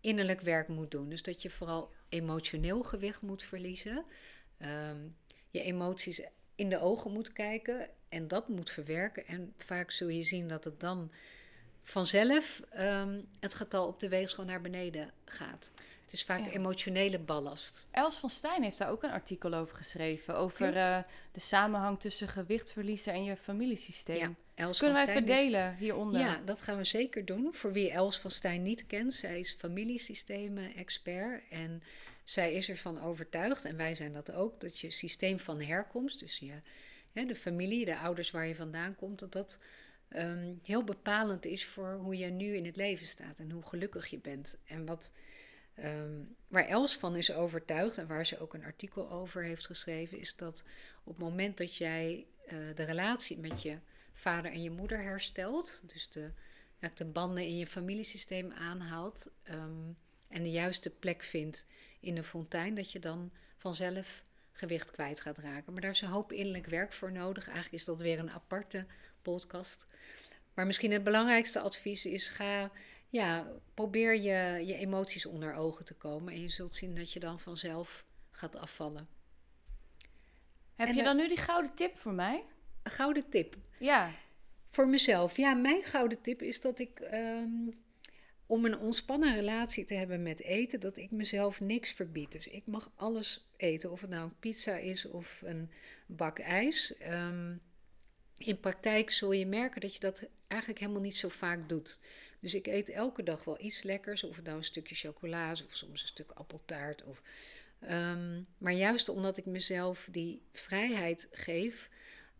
innerlijk 0.00 0.40
werk 0.40 0.68
moet 0.68 0.90
doen. 0.90 1.08
Dus 1.08 1.22
dat 1.22 1.42
je 1.42 1.50
vooral 1.50 1.92
emotioneel 2.08 2.82
gewicht 2.82 3.22
moet 3.22 3.42
verliezen. 3.42 4.04
Ehm, 4.58 4.98
je 5.50 5.62
emoties 5.62 6.22
in 6.54 6.68
de 6.68 6.80
ogen 6.80 7.12
moet 7.12 7.32
kijken 7.32 7.88
en 8.08 8.28
dat 8.28 8.48
moet 8.48 8.70
verwerken. 8.70 9.26
En 9.26 9.54
vaak 9.58 9.90
zul 9.90 10.08
je 10.08 10.22
zien 10.22 10.48
dat 10.48 10.64
het 10.64 10.80
dan 10.80 11.10
vanzelf 11.82 12.62
um, 12.78 13.28
het 13.40 13.54
getal 13.54 13.86
op 13.86 14.00
de 14.00 14.08
weegschaal 14.08 14.44
naar 14.44 14.60
beneden 14.60 15.10
gaat. 15.24 15.70
Het 16.10 16.18
is 16.18 16.24
vaak 16.24 16.52
emotionele 16.52 17.18
ballast. 17.18 17.86
Els 17.90 18.16
van 18.16 18.30
Stijn 18.30 18.62
heeft 18.62 18.78
daar 18.78 18.90
ook 18.90 19.02
een 19.02 19.10
artikel 19.10 19.54
over 19.54 19.76
geschreven. 19.76 20.36
Over 20.36 20.76
uh, 20.76 20.98
de 21.32 21.40
samenhang 21.40 22.00
tussen 22.00 22.28
gewichtverliezen 22.28 23.12
en 23.12 23.24
je 23.24 23.36
familiesysteem. 23.36 24.18
Ja, 24.18 24.34
Els 24.54 24.78
kunnen 24.78 25.04
wij 25.04 25.12
verdelen 25.14 25.76
hieronder? 25.76 26.20
Ja, 26.20 26.40
dat 26.44 26.60
gaan 26.60 26.76
we 26.76 26.84
zeker 26.84 27.24
doen. 27.24 27.54
Voor 27.54 27.72
wie 27.72 27.90
Els 27.90 28.18
van 28.18 28.30
Stijn 28.30 28.62
niet 28.62 28.86
kent, 28.86 29.14
zij 29.14 29.38
is 29.38 29.56
familiesystemen-expert. 29.58 31.42
En 31.50 31.82
zij 32.24 32.52
is 32.52 32.68
ervan 32.68 33.02
overtuigd, 33.02 33.64
en 33.64 33.76
wij 33.76 33.94
zijn 33.94 34.12
dat 34.12 34.32
ook, 34.32 34.60
dat 34.60 34.78
je 34.78 34.90
systeem 34.90 35.38
van 35.38 35.60
herkomst, 35.60 36.20
dus 36.20 36.38
je, 36.38 36.54
hè, 37.12 37.24
de 37.24 37.36
familie, 37.36 37.84
de 37.84 37.98
ouders 37.98 38.30
waar 38.30 38.46
je 38.46 38.54
vandaan 38.54 38.94
komt, 38.94 39.18
dat 39.18 39.32
dat 39.32 39.58
um, 40.16 40.60
heel 40.62 40.84
bepalend 40.84 41.44
is 41.44 41.64
voor 41.64 41.98
hoe 42.02 42.18
je 42.18 42.26
nu 42.26 42.54
in 42.56 42.64
het 42.64 42.76
leven 42.76 43.06
staat 43.06 43.38
en 43.38 43.50
hoe 43.50 43.62
gelukkig 43.62 44.06
je 44.06 44.18
bent. 44.18 44.60
En 44.66 44.86
wat 44.86 45.12
Um, 45.84 46.36
waar 46.48 46.66
Els 46.66 46.96
van 46.96 47.16
is 47.16 47.32
overtuigd 47.32 47.98
en 47.98 48.06
waar 48.06 48.26
ze 48.26 48.38
ook 48.38 48.54
een 48.54 48.64
artikel 48.64 49.10
over 49.10 49.42
heeft 49.42 49.66
geschreven, 49.66 50.18
is 50.18 50.36
dat 50.36 50.64
op 51.04 51.12
het 51.12 51.22
moment 51.24 51.58
dat 51.58 51.76
jij 51.76 52.26
uh, 52.44 52.52
de 52.74 52.82
relatie 52.82 53.38
met 53.38 53.62
je 53.62 53.78
vader 54.12 54.52
en 54.52 54.62
je 54.62 54.70
moeder 54.70 55.02
herstelt, 55.02 55.80
dus 55.86 56.10
de, 56.10 56.30
de 56.94 57.04
banden 57.04 57.46
in 57.46 57.56
je 57.56 57.66
familiesysteem 57.66 58.52
aanhaalt 58.52 59.30
um, 59.50 59.96
en 60.28 60.42
de 60.42 60.50
juiste 60.50 60.90
plek 60.90 61.22
vindt 61.22 61.66
in 62.00 62.14
de 62.14 62.22
fontein, 62.22 62.74
dat 62.74 62.92
je 62.92 62.98
dan 62.98 63.32
vanzelf 63.56 64.24
gewicht 64.52 64.90
kwijt 64.90 65.20
gaat 65.20 65.38
raken. 65.38 65.72
Maar 65.72 65.82
daar 65.82 65.90
is 65.90 66.00
een 66.00 66.08
hoop 66.08 66.32
innerlijk 66.32 66.66
werk 66.66 66.92
voor 66.92 67.12
nodig. 67.12 67.44
Eigenlijk 67.44 67.74
is 67.74 67.84
dat 67.84 68.00
weer 68.00 68.18
een 68.18 68.30
aparte 68.30 68.86
podcast. 69.22 69.86
Maar 70.54 70.66
misschien 70.66 70.92
het 70.92 71.04
belangrijkste 71.04 71.60
advies 71.60 72.06
is: 72.06 72.28
ga 72.28 72.70
ja, 73.10 73.52
probeer 73.74 74.14
je, 74.14 74.66
je 74.66 74.74
emoties 74.74 75.26
onder 75.26 75.54
ogen 75.54 75.84
te 75.84 75.94
komen. 75.94 76.32
En 76.32 76.40
je 76.40 76.48
zult 76.48 76.76
zien 76.76 76.94
dat 76.94 77.12
je 77.12 77.20
dan 77.20 77.40
vanzelf 77.40 78.04
gaat 78.30 78.56
afvallen. 78.56 79.08
Heb 80.74 80.94
je 80.94 81.02
dan 81.02 81.16
nu 81.16 81.28
die 81.28 81.36
gouden 81.36 81.74
tip 81.74 81.96
voor 81.96 82.12
mij? 82.12 82.44
Een 82.82 82.90
gouden 82.90 83.28
tip? 83.28 83.56
Ja. 83.78 84.10
Voor 84.70 84.88
mezelf. 84.88 85.36
Ja, 85.36 85.54
mijn 85.54 85.84
gouden 85.84 86.20
tip 86.20 86.42
is 86.42 86.60
dat 86.60 86.78
ik... 86.78 87.00
Ehm, 87.00 87.68
om 88.46 88.64
een 88.64 88.78
ontspannen 88.78 89.34
relatie 89.34 89.84
te 89.84 89.94
hebben 89.94 90.22
met 90.22 90.42
eten, 90.42 90.80
dat 90.80 90.96
ik 90.96 91.10
mezelf 91.10 91.60
niks 91.60 91.92
verbied. 91.92 92.32
Dus 92.32 92.46
ik 92.46 92.66
mag 92.66 92.92
alles 92.96 93.50
eten, 93.56 93.90
of 93.90 94.00
het 94.00 94.10
nou 94.10 94.24
een 94.24 94.38
pizza 94.38 94.76
is 94.76 95.06
of 95.06 95.42
een 95.44 95.70
bak 96.06 96.38
ijs. 96.38 96.96
Ehm, 96.96 97.56
in 98.36 98.60
praktijk 98.60 99.10
zul 99.10 99.32
je 99.32 99.46
merken 99.46 99.80
dat 99.80 99.94
je 99.94 100.00
dat 100.00 100.22
eigenlijk 100.46 100.80
helemaal 100.80 101.02
niet 101.02 101.16
zo 101.16 101.28
vaak 101.28 101.68
doet. 101.68 102.00
Dus 102.40 102.54
ik 102.54 102.66
eet 102.66 102.88
elke 102.88 103.22
dag 103.22 103.44
wel 103.44 103.60
iets 103.60 103.82
lekkers. 103.82 104.24
Of 104.24 104.36
het 104.36 104.44
nou 104.44 104.56
een 104.56 104.64
stukje 104.64 104.94
chocola 104.94 105.50
of 105.50 105.64
soms 105.68 106.02
een 106.02 106.08
stuk 106.08 106.30
appeltaart. 106.30 107.04
Of, 107.04 107.22
um, 107.82 108.46
maar 108.58 108.72
juist 108.72 109.08
omdat 109.08 109.36
ik 109.36 109.46
mezelf 109.46 110.08
die 110.10 110.42
vrijheid 110.52 111.28
geef, 111.32 111.90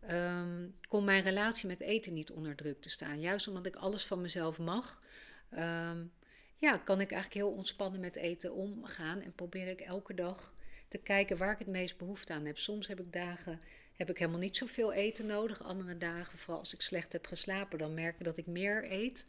um, 0.09 0.75
kon 0.87 1.03
mijn 1.03 1.23
relatie 1.23 1.67
met 1.67 1.79
eten 1.79 2.13
niet 2.13 2.31
onder 2.31 2.55
druk 2.55 2.81
te 2.81 2.89
staan. 2.89 3.19
Juist 3.19 3.47
omdat 3.47 3.65
ik 3.65 3.75
alles 3.75 4.05
van 4.05 4.21
mezelf 4.21 4.57
mag, 4.57 5.01
um, 5.53 6.11
ja, 6.57 6.77
kan 6.77 7.01
ik 7.01 7.11
eigenlijk 7.11 7.33
heel 7.33 7.57
ontspannen 7.57 7.99
met 7.99 8.15
eten 8.15 8.53
omgaan. 8.53 9.21
En 9.21 9.33
probeer 9.33 9.67
ik 9.67 9.81
elke 9.81 10.13
dag 10.13 10.53
te 10.87 10.97
kijken 10.97 11.37
waar 11.37 11.51
ik 11.51 11.59
het 11.59 11.67
meest 11.67 11.97
behoefte 11.97 12.33
aan 12.33 12.45
heb. 12.45 12.57
Soms 12.57 12.87
heb 12.87 12.99
ik 12.99 13.13
dagen 13.13 13.59
heb 14.01 14.09
ik 14.09 14.17
helemaal 14.17 14.39
niet 14.39 14.57
zoveel 14.57 14.93
eten 14.93 15.25
nodig. 15.25 15.63
Andere 15.63 15.97
dagen, 15.97 16.39
vooral 16.39 16.59
als 16.59 16.73
ik 16.73 16.81
slecht 16.81 17.11
heb 17.13 17.25
geslapen, 17.25 17.77
dan 17.77 17.93
merk 17.93 18.19
ik 18.19 18.25
dat 18.25 18.37
ik 18.37 18.47
meer 18.47 18.91
eet. 18.91 19.25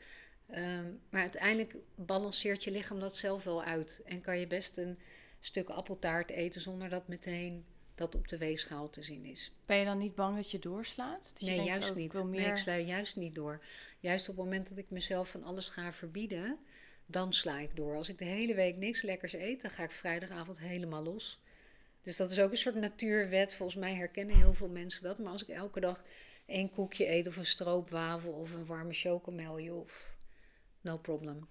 Um, 0.55 1.01
maar 1.11 1.21
uiteindelijk 1.21 1.75
balanceert 1.95 2.65
je 2.65 2.71
lichaam 2.71 3.01
dat 3.01 3.17
zelf 3.17 3.45
wel 3.45 3.65
uit. 3.65 4.01
En 4.05 4.21
kan 4.21 4.38
je 4.38 4.47
best 4.47 4.77
een 4.77 4.99
stuk 5.41 5.69
appeltaart 5.69 6.31
eten 6.31 6.61
zonder 6.61 6.88
dat 6.88 7.09
meteen 7.09 7.65
dat 7.95 8.15
op 8.15 8.29
de 8.29 8.38
weegschaal 8.38 8.91
te 8.91 9.03
zien 9.03 9.25
is. 9.25 9.53
Ben 9.67 9.77
je 9.77 9.85
dan 9.85 9.99
niet 9.99 10.15
bang 10.15 10.37
dat 10.37 10.51
je 10.51 10.59
doorslaat? 10.59 11.31
Dat 11.33 11.43
nee, 11.49 11.57
je 11.57 11.62
juist 11.62 11.91
oh, 11.91 11.97
niet. 11.97 12.15
Ik, 12.15 12.25
meer... 12.25 12.41
nee, 12.41 12.51
ik 12.51 12.57
sla 12.57 12.77
juist 12.77 13.17
niet 13.17 13.35
door. 13.35 13.65
Juist 14.01 14.29
op 14.29 14.37
het 14.37 14.45
moment 14.45 14.69
dat 14.69 14.79
ik 14.79 14.91
mezelf 14.91 15.29
van 15.31 15.45
alles 15.45 15.69
ga 15.69 15.93
verbieden, 15.93 16.59
dan 17.07 17.33
sla 17.33 17.59
ik 17.59 17.77
door. 17.77 17.97
Als 17.97 18.09
ik 18.09 18.19
de 18.19 18.25
hele 18.25 18.55
week 18.55 18.77
niks 18.77 19.03
lekkers 19.03 19.33
eet, 19.33 19.62
dan 19.62 19.71
ga 19.71 19.83
ik 19.83 19.91
vrijdagavond 19.91 20.59
helemaal 20.59 21.03
los. 21.03 21.41
Dus 22.03 22.17
dat 22.17 22.31
is 22.31 22.41
ook 22.41 22.51
een 22.51 22.57
soort 22.57 22.75
natuurwet. 22.75 23.55
Volgens 23.55 23.79
mij 23.79 23.95
herkennen 23.95 24.37
heel 24.37 24.55
veel 24.55 24.69
mensen 24.69 25.03
dat. 25.03 25.19
Maar 25.19 25.33
als 25.33 25.43
ik 25.43 25.49
elke 25.49 25.81
dag 25.81 26.05
één 26.47 26.71
koekje 26.71 27.11
eet 27.11 27.27
of 27.27 27.37
een 27.37 27.47
stroopwafel 27.47 28.33
of 28.33 28.53
een 28.53 28.67
warme 28.67 28.93
chocomel, 28.93 29.61
joh, 29.61 29.88
no 30.83 30.99
problem. 30.99 31.49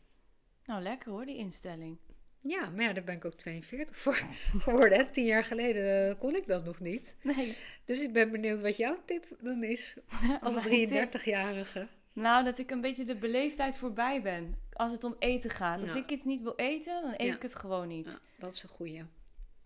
Nou, 0.65 0.81
lekker 0.81 1.11
hoor, 1.11 1.25
die 1.25 1.37
instelling. 1.37 1.97
Ja, 2.39 2.69
maar 2.69 2.83
ja, 2.83 2.93
daar 2.93 3.03
ben 3.03 3.15
ik 3.15 3.25
ook 3.25 3.33
42 3.33 3.97
voor 3.97 4.21
geworden. 4.65 5.11
Tien 5.11 5.25
jaar 5.25 5.43
geleden 5.43 6.17
kon 6.17 6.35
ik 6.35 6.47
dat 6.47 6.65
nog 6.65 6.79
niet. 6.79 7.15
Nee. 7.21 7.57
Dus 7.85 8.01
ik 8.01 8.13
ben 8.13 8.31
benieuwd 8.31 8.61
wat 8.61 8.77
jouw 8.77 8.97
tip 9.05 9.25
dan 9.41 9.63
is 9.63 9.97
als 10.41 10.57
33-jarige. 10.67 11.87
Nou, 12.13 12.43
dat 12.43 12.57
ik 12.57 12.71
een 12.71 12.81
beetje 12.81 13.03
de 13.03 13.15
beleefdheid 13.15 13.77
voorbij 13.77 14.21
ben 14.21 14.55
als 14.73 14.91
het 14.91 15.03
om 15.03 15.15
eten 15.19 15.49
gaat. 15.49 15.79
Als 15.79 15.95
ik 15.95 16.11
iets 16.11 16.23
niet 16.23 16.41
wil 16.41 16.55
eten, 16.55 17.01
dan 17.01 17.13
eet 17.17 17.35
ik 17.35 17.41
het 17.41 17.55
gewoon 17.55 17.87
niet. 17.87 18.05
Ja, 18.05 18.19
dat 18.39 18.55
is 18.55 18.63
een 18.63 18.69
goeie. 18.69 19.03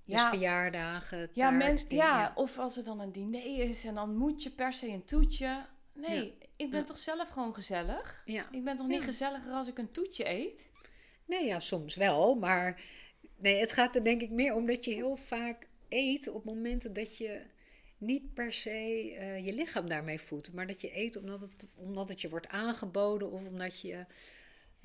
Dus 0.05 0.15
ja. 0.15 0.29
verjaardagen, 0.29 1.31
taart, 1.33 1.85
ja, 1.89 1.97
ja, 1.97 2.31
of 2.35 2.57
als 2.57 2.77
er 2.77 2.83
dan 2.83 2.99
een 2.99 3.11
diner 3.11 3.45
is 3.69 3.85
en 3.85 3.95
dan 3.95 4.15
moet 4.15 4.43
je 4.43 4.51
per 4.51 4.73
se 4.73 4.87
een 4.87 5.05
toetje. 5.05 5.65
Nee, 5.95 6.37
ik 6.55 6.69
ben 6.69 6.85
toch 6.85 6.97
zelf 6.97 7.29
gewoon 7.29 7.53
gezellig? 7.53 8.21
Ja. 8.25 8.47
Ik 8.51 8.63
ben 8.63 8.75
toch 8.75 8.87
niet 8.87 9.03
gezelliger 9.03 9.51
als 9.51 9.67
ik 9.67 9.77
een 9.77 9.91
toetje 9.91 10.29
eet? 10.29 10.69
Nee, 11.25 11.45
ja, 11.45 11.59
soms 11.59 11.95
wel. 11.95 12.35
Maar 12.35 12.81
nee, 13.37 13.59
het 13.59 13.71
gaat 13.71 13.95
er 13.95 14.03
denk 14.03 14.21
ik 14.21 14.29
meer 14.29 14.53
om 14.53 14.65
dat 14.65 14.85
je 14.85 14.93
heel 14.93 15.15
vaak 15.15 15.67
eet 15.89 16.27
op 16.27 16.43
momenten 16.43 16.93
dat 16.93 17.17
je 17.17 17.41
niet 17.97 18.33
per 18.33 18.53
se 18.53 19.11
uh, 19.11 19.45
je 19.45 19.53
lichaam 19.53 19.89
daarmee 19.89 20.21
voedt. 20.21 20.53
Maar 20.53 20.67
dat 20.67 20.81
je 20.81 20.97
eet 20.97 21.15
omdat 21.15 21.41
het, 21.41 21.67
omdat 21.75 22.09
het 22.09 22.21
je 22.21 22.29
wordt 22.29 22.47
aangeboden 22.47 23.31
of 23.31 23.45
omdat 23.45 23.81
je 23.81 24.05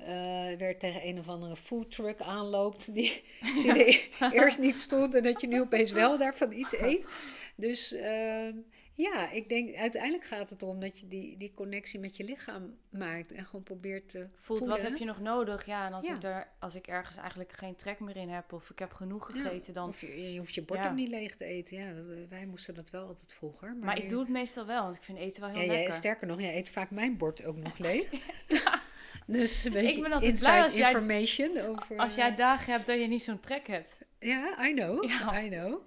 uh, 0.01 0.57
weer 0.57 0.79
tegen 0.79 1.07
een 1.07 1.19
of 1.19 1.27
andere 1.27 1.55
foodtruck 1.55 2.21
aanloopt 2.21 2.93
die, 2.93 3.23
die 3.63 4.09
er 4.19 4.33
eerst 4.33 4.59
niet 4.59 4.79
stond 4.79 5.15
en 5.15 5.23
dat 5.23 5.41
je 5.41 5.47
nu 5.47 5.61
opeens 5.61 5.91
wel 5.91 6.17
daarvan 6.17 6.51
iets 6.51 6.77
eet. 6.77 7.07
Dus 7.55 7.93
uh, 7.93 8.47
ja, 8.93 9.31
ik 9.31 9.49
denk 9.49 9.75
uiteindelijk 9.75 10.23
gaat 10.23 10.49
het 10.49 10.61
erom 10.61 10.79
dat 10.79 10.99
je 10.99 11.07
die, 11.07 11.37
die 11.37 11.53
connectie 11.53 11.99
met 11.99 12.17
je 12.17 12.23
lichaam 12.23 12.77
maakt 12.89 13.31
en 13.31 13.45
gewoon 13.45 13.63
probeert 13.63 14.09
te 14.09 14.25
voelt. 14.35 14.65
Wat 14.65 14.81
heb 14.81 14.97
je 14.97 15.05
nog 15.05 15.19
nodig? 15.19 15.65
Ja, 15.65 15.85
en 15.85 15.93
als, 15.93 16.07
ik 16.07 16.23
er, 16.23 16.47
als 16.59 16.75
ik 16.75 16.87
ergens 16.87 17.17
eigenlijk 17.17 17.51
geen 17.51 17.75
trek 17.75 17.99
meer 17.99 18.15
in 18.15 18.29
heb 18.29 18.53
of 18.53 18.69
ik 18.69 18.79
heb 18.79 18.93
genoeg 18.93 19.25
gegeten, 19.25 19.73
dan. 19.73 19.89
Of 19.89 20.01
je, 20.01 20.33
je 20.33 20.39
hoeft 20.39 20.55
je 20.55 20.63
bord 20.63 20.79
ja. 20.79 20.89
ook 20.89 20.95
niet 20.95 21.09
leeg 21.09 21.35
te 21.35 21.45
eten. 21.45 21.77
Ja, 21.77 21.93
dat, 21.93 22.05
wij 22.29 22.45
moesten 22.45 22.73
dat 22.73 22.89
wel 22.89 23.07
altijd 23.07 23.33
vroeger. 23.33 23.67
Maar, 23.67 23.85
maar 23.85 23.97
ik 23.97 24.09
doe 24.09 24.19
het 24.19 24.29
meestal 24.29 24.65
wel, 24.65 24.83
want 24.83 24.95
ik 24.95 25.03
vind 25.03 25.17
eten 25.17 25.41
wel 25.41 25.49
heel 25.49 25.59
lekker. 25.59 25.81
Jij, 25.81 25.91
sterker 25.91 26.27
nog, 26.27 26.41
jij 26.41 26.57
eet 26.57 26.69
vaak 26.69 26.91
mijn 26.91 27.17
bord 27.17 27.43
ook 27.45 27.57
nog 27.57 27.77
leeg. 27.87 28.09
ja. 28.47 28.81
Dus 29.25 29.63
een 29.63 29.71
beetje 29.71 29.95
ik 29.95 30.01
ben 30.01 30.11
altijd 30.11 30.39
blij 30.39 30.63
als 30.63 30.75
information 30.75 31.53
jij, 31.53 31.67
over... 31.67 31.97
Als 31.97 32.15
jij 32.15 32.35
dagen 32.35 32.73
hebt 32.73 32.85
dat 32.85 32.99
je 32.99 33.07
niet 33.07 33.23
zo'n 33.23 33.39
trek 33.39 33.67
hebt. 33.67 33.97
Ja, 34.19 34.67
I 34.67 34.73
know. 34.73 35.03
I 35.43 35.49
know. 35.49 35.81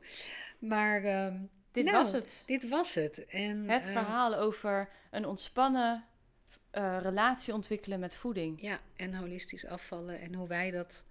Maar... 0.58 1.26
Um, 1.26 1.50
dit 1.74 1.84
nou, 1.84 1.96
was 1.96 2.12
het. 2.12 2.42
Dit 2.46 2.68
was 2.68 2.94
het. 2.94 3.26
En, 3.26 3.68
het 3.68 3.86
uh, 3.86 3.92
verhaal 3.92 4.34
over 4.34 4.88
een 5.10 5.26
ontspannen 5.26 6.04
uh, 6.72 6.96
relatie 7.00 7.54
ontwikkelen 7.54 8.00
met 8.00 8.14
voeding. 8.14 8.62
Ja, 8.62 8.80
en 8.96 9.14
holistisch 9.14 9.66
afvallen 9.66 10.20
en 10.20 10.34
hoe 10.34 10.48
wij 10.48 10.70
dat 10.70 11.04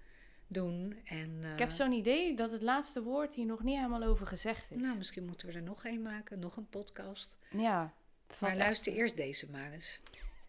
doen. 0.48 1.00
En, 1.06 1.40
uh, 1.42 1.52
Ik 1.52 1.60
heb 1.60 1.72
zo'n 1.72 1.92
idee 1.92 2.36
dat 2.36 2.52
het 2.52 2.62
laatste 2.62 3.04
woord 3.04 3.34
hier 3.34 3.46
nog 3.46 3.64
niet 3.64 3.76
helemaal 3.76 4.04
over 4.04 4.28
gezegd 4.28 4.72
is. 4.72 4.82
Nou, 4.82 4.98
misschien 4.98 5.26
moeten 5.26 5.48
we 5.48 5.54
er 5.54 5.62
nog 5.62 5.86
een 5.86 6.02
maken, 6.02 6.40
nog 6.40 6.58
een 6.58 6.70
podcast. 6.70 7.38
Ja. 7.50 7.94
Maar 8.40 8.58
luister 8.58 8.94
eerst 8.94 9.16
deze 9.16 9.50
maar 9.50 9.72
eens. 9.72 10.00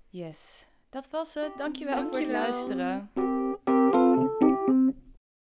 Yes. 0.09 0.66
Dat 0.90 1.11
was 1.11 1.35
het. 1.35 1.53
Dankjewel, 1.57 1.94
Dankjewel. 1.94 2.09
voor 2.09 2.18
het 2.18 2.29
luisteren. 2.29 3.23